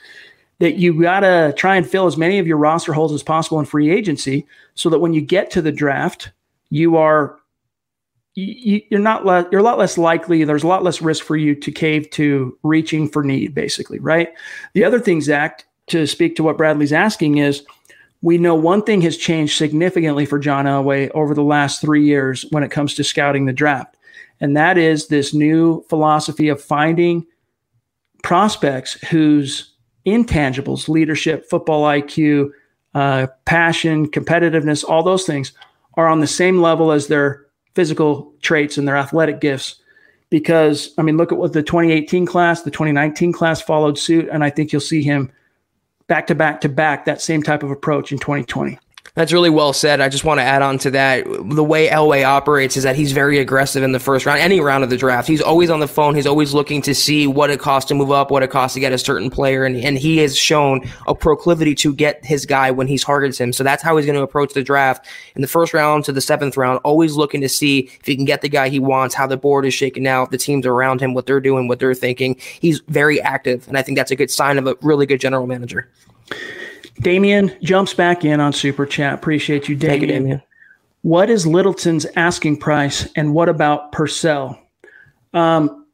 [0.60, 3.60] that you got to try and fill as many of your roster holes as possible
[3.60, 6.32] in free agency so that when you get to the draft,
[6.70, 7.38] you are
[8.36, 11.36] you, are not le- you're a lot less likely there's a lot less risk for
[11.36, 14.30] you to cave to reaching for need basically right
[14.74, 17.64] the other thing zach to speak to what bradley's asking is
[18.24, 22.46] we know one thing has changed significantly for john elway over the last three years
[22.50, 23.96] when it comes to scouting the draft
[24.42, 27.26] and that is this new philosophy of finding
[28.24, 29.74] prospects whose
[30.06, 32.50] intangibles, leadership, football IQ,
[32.96, 35.54] uh, passion, competitiveness, all those things
[35.96, 37.46] are on the same level as their
[37.76, 39.76] physical traits and their athletic gifts.
[40.30, 44.28] Because, I mean, look at what the 2018 class, the 2019 class followed suit.
[44.32, 45.32] And I think you'll see him
[46.14, 48.78] back to back to back, that same type of approach in 2020.
[49.16, 50.02] That's really well said.
[50.02, 51.26] I just want to add on to that.
[51.26, 54.84] The way Elway operates is that he's very aggressive in the first round, any round
[54.84, 55.28] of the draft.
[55.28, 56.16] He's always on the phone.
[56.16, 58.80] He's always looking to see what it costs to move up, what it costs to
[58.80, 59.66] get a certain player.
[59.66, 63.54] And, and he has shown a proclivity to get his guy when he targets him.
[63.54, 65.06] So that's how he's going to approach the draft
[65.36, 68.26] in the first round to the seventh round, always looking to see if he can
[68.26, 71.14] get the guy he wants, how the board is shaking out, the teams around him,
[71.14, 72.36] what they're doing, what they're thinking.
[72.60, 73.68] He's very active.
[73.68, 75.88] And I think that's a good sign of a really good general manager.
[77.02, 79.14] Damien jumps back in on Super Chat.
[79.16, 80.02] Appreciate you, Damien.
[80.02, 80.44] You, Damien.
[81.02, 84.60] What is Littleton's asking price, and what about Purcell?
[85.34, 85.86] Um,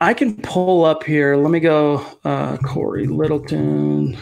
[0.00, 1.36] I can pull up here.
[1.36, 2.04] Let me go.
[2.24, 4.16] Uh, Cory Littleton,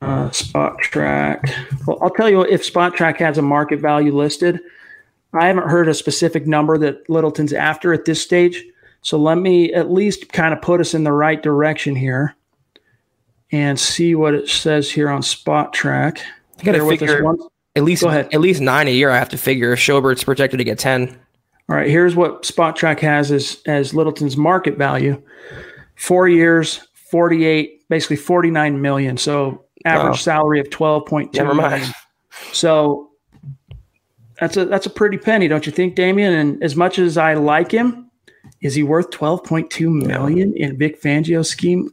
[0.00, 1.52] uh, Spotrac.
[1.86, 4.60] Well, I'll tell you if Spotrac has a market value listed.
[5.32, 8.64] I haven't heard a specific number that Littleton's after at this stage.
[9.02, 12.34] So let me at least kind of put us in the right direction here
[13.54, 16.18] and see what it says here on Spotrac.
[16.58, 17.24] You got to figure
[17.76, 18.28] at least Go ahead.
[18.34, 19.10] at least nine a year.
[19.10, 21.08] I have to figure if Schobert's projected to get ten.
[21.68, 25.22] All right, here's what Spotrac has as as Littleton's market value:
[25.94, 29.16] four years, forty eight, basically forty nine million.
[29.16, 30.16] So average wow.
[30.16, 31.42] salary of twelve point two.
[31.42, 31.74] Never mind.
[31.74, 31.94] Million.
[32.52, 33.12] So
[34.40, 36.32] that's a that's a pretty penny, don't you think, Damien?
[36.32, 38.10] And as much as I like him,
[38.62, 41.92] is he worth twelve point two million in Vic Fangio scheme?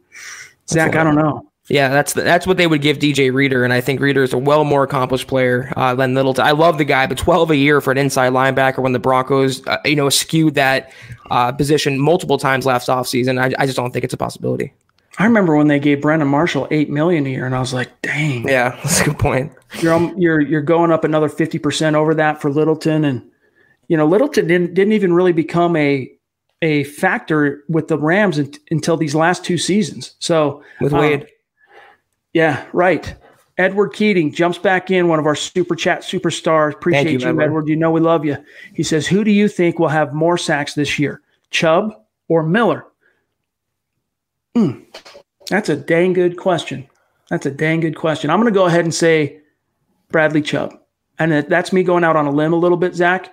[0.68, 1.51] Zach, I don't know.
[1.70, 4.34] Yeah, that's the, that's what they would give DJ Reader, and I think Reader is
[4.34, 6.46] a well more accomplished player uh, than Littleton.
[6.46, 9.66] I love the guy, but 12 a year for an inside linebacker when the Broncos,
[9.68, 10.92] uh, you know, skewed that
[11.30, 13.40] uh, position multiple times last offseason.
[13.40, 14.74] I, I just don't think it's a possibility.
[15.18, 18.02] I remember when they gave Brandon Marshall eight million a year, and I was like,
[18.02, 19.54] "Dang." Yeah, that's a good point.
[19.80, 23.30] You're you're you're going up another fifty percent over that for Littleton, and
[23.88, 26.12] you know Littleton didn't didn't even really become a
[26.62, 30.16] a factor with the Rams in, until these last two seasons.
[30.20, 31.28] So with Wade, um,
[32.34, 33.16] yeah, right.
[33.58, 36.74] Edward Keating jumps back in, one of our super chat superstars.
[36.74, 37.44] Appreciate you, you Edward.
[37.44, 37.68] Edward.
[37.68, 38.38] You know we love you.
[38.74, 41.94] He says, "Who do you think will have more sacks this year, Chubb
[42.28, 42.86] or Miller?"
[44.56, 44.86] Mm,
[45.50, 46.88] that's a dang good question.
[47.30, 48.30] That's a dang good question.
[48.30, 49.40] I'm going to go ahead and say
[50.10, 50.78] Bradley Chubb,
[51.20, 53.32] and that's me going out on a limb a little bit, Zach,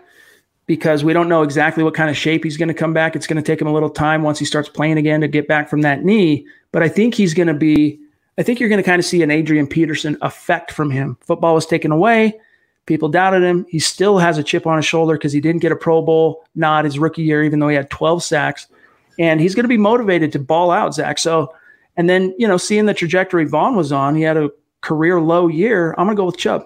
[0.66, 3.16] because we don't know exactly what kind of shape he's going to come back.
[3.16, 5.48] It's going to take him a little time once he starts playing again to get
[5.48, 7.98] back from that knee, but I think he's going to be
[8.38, 11.18] I think you're going to kind of see an Adrian Peterson effect from him.
[11.22, 12.38] Football was taken away.
[12.86, 13.66] People doubted him.
[13.68, 16.44] He still has a chip on his shoulder because he didn't get a Pro Bowl
[16.54, 18.68] nod his rookie year, even though he had 12 sacks.
[19.18, 21.18] And he's going to be motivated to ball out, Zach.
[21.18, 21.52] So,
[21.96, 25.48] and then, you know, seeing the trajectory Von was on, he had a career low
[25.48, 25.94] year.
[25.98, 26.64] I'm going to go with Chubb.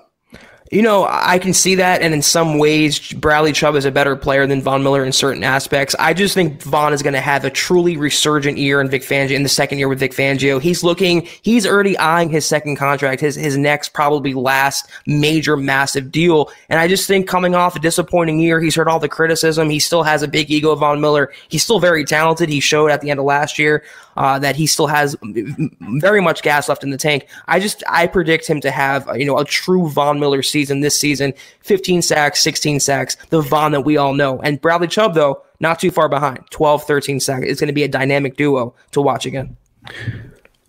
[0.73, 4.17] You know, I can see that, and in some ways, Bradley Chubb is a better
[4.17, 5.95] player than Von Miller in certain aspects.
[5.99, 9.33] I just think Von is going to have a truly resurgent year in Vic Fangio
[9.33, 10.59] in the second year with Vic Fangio.
[10.63, 16.11] He's looking, he's already eyeing his second contract, his his next probably last major massive
[16.11, 16.51] deal.
[16.71, 19.69] And I just think coming off a disappointing year, he's heard all the criticism.
[19.69, 21.35] He still has a big ego, Von Miller.
[21.51, 22.49] He's still very talented.
[22.49, 23.85] He showed at the end of last year
[24.17, 27.27] uh, that he still has very much gas left in the tank.
[27.47, 30.99] I just I predict him to have you know a true Von Miller season this
[30.99, 34.41] season, 15 sacks, 16 sacks, the Von that we all know.
[34.41, 37.47] And Bradley Chubb though, not too far behind, 12, 13 sacks.
[37.47, 39.57] It's going to be a dynamic duo to watch again.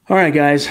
[0.09, 0.67] All right, guys.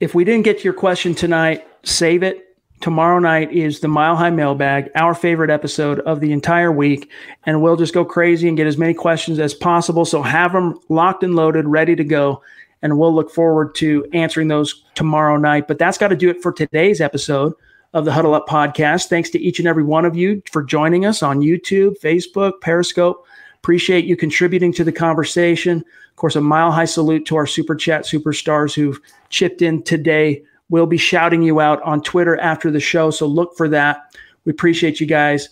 [0.00, 2.52] If we didn't get to your question tonight, save it
[2.82, 7.10] tomorrow night is the Mile High Mailbag, our favorite episode of the entire week.
[7.46, 10.04] And we'll just go crazy and get as many questions as possible.
[10.04, 12.42] So have them locked and loaded, ready to go.
[12.82, 15.68] And we'll look forward to answering those tomorrow night.
[15.68, 17.54] But that's got to do it for today's episode
[17.92, 19.06] of the Huddle Up podcast.
[19.08, 23.26] Thanks to each and every one of you for joining us on YouTube, Facebook, Periscope.
[23.56, 25.78] Appreciate you contributing to the conversation.
[26.10, 30.42] Of course, a mile high salute to our super chat superstars who've chipped in today.
[30.68, 34.16] We'll be shouting you out on Twitter after the show, so look for that.
[34.44, 35.48] We appreciate you guys.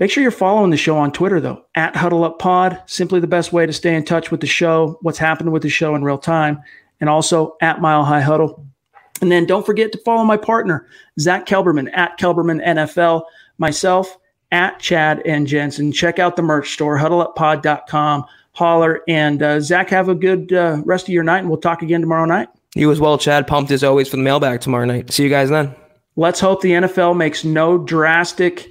[0.00, 2.82] Make sure you're following the show on Twitter, though, at Huddle Up Pod.
[2.86, 5.68] Simply the best way to stay in touch with the show, what's happening with the
[5.68, 6.60] show in real time,
[7.00, 8.66] and also at Mile High Huddle.
[9.20, 10.86] And then don't forget to follow my partner,
[11.18, 13.24] Zach Kelberman, at Kelberman NFL,
[13.58, 14.18] myself,
[14.50, 15.92] at Chad and Jensen.
[15.92, 18.24] Check out the merch store, huddleuppod.com.
[18.52, 19.02] Holler.
[19.08, 22.00] And uh, Zach, have a good uh, rest of your night, and we'll talk again
[22.00, 22.48] tomorrow night.
[22.74, 23.46] You as well, Chad.
[23.46, 25.12] Pumped as always for the mailbag tomorrow night.
[25.12, 25.74] See you guys then.
[26.16, 28.68] Let's hope the NFL makes no drastic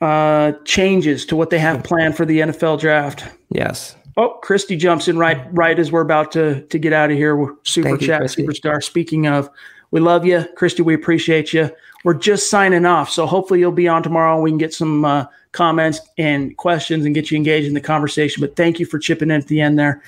[0.00, 3.24] uh, changes to what they have planned for the NFL draft.
[3.50, 3.96] Yes.
[4.18, 7.36] Oh, Christy jumps in right right as we're about to to get out of here.
[7.36, 8.44] We're super Thank chat Christy.
[8.44, 8.82] superstar.
[8.82, 9.48] Speaking of,
[9.92, 10.82] we love you, Christy.
[10.82, 11.70] We appreciate you.
[12.04, 14.40] We're just signing off, so hopefully you'll be on tomorrow.
[14.40, 18.40] We can get some uh, comments and questions and get you engaged in the conversation.
[18.40, 20.02] But thank you for chipping in at the end there.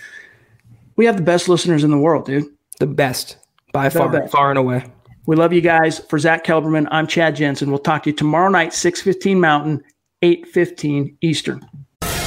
[0.97, 2.53] We have the best listeners in the world, dude.
[2.81, 3.37] The best
[3.73, 4.33] by far, best.
[4.33, 4.85] far and away.
[5.27, 6.01] We love you guys.
[6.01, 7.71] For Zach Kelberman, I'm Chad Jensen.
[7.71, 9.85] We'll talk to you tomorrow night, 6:15 Mountain,
[10.21, 11.65] 8:15 Eastern.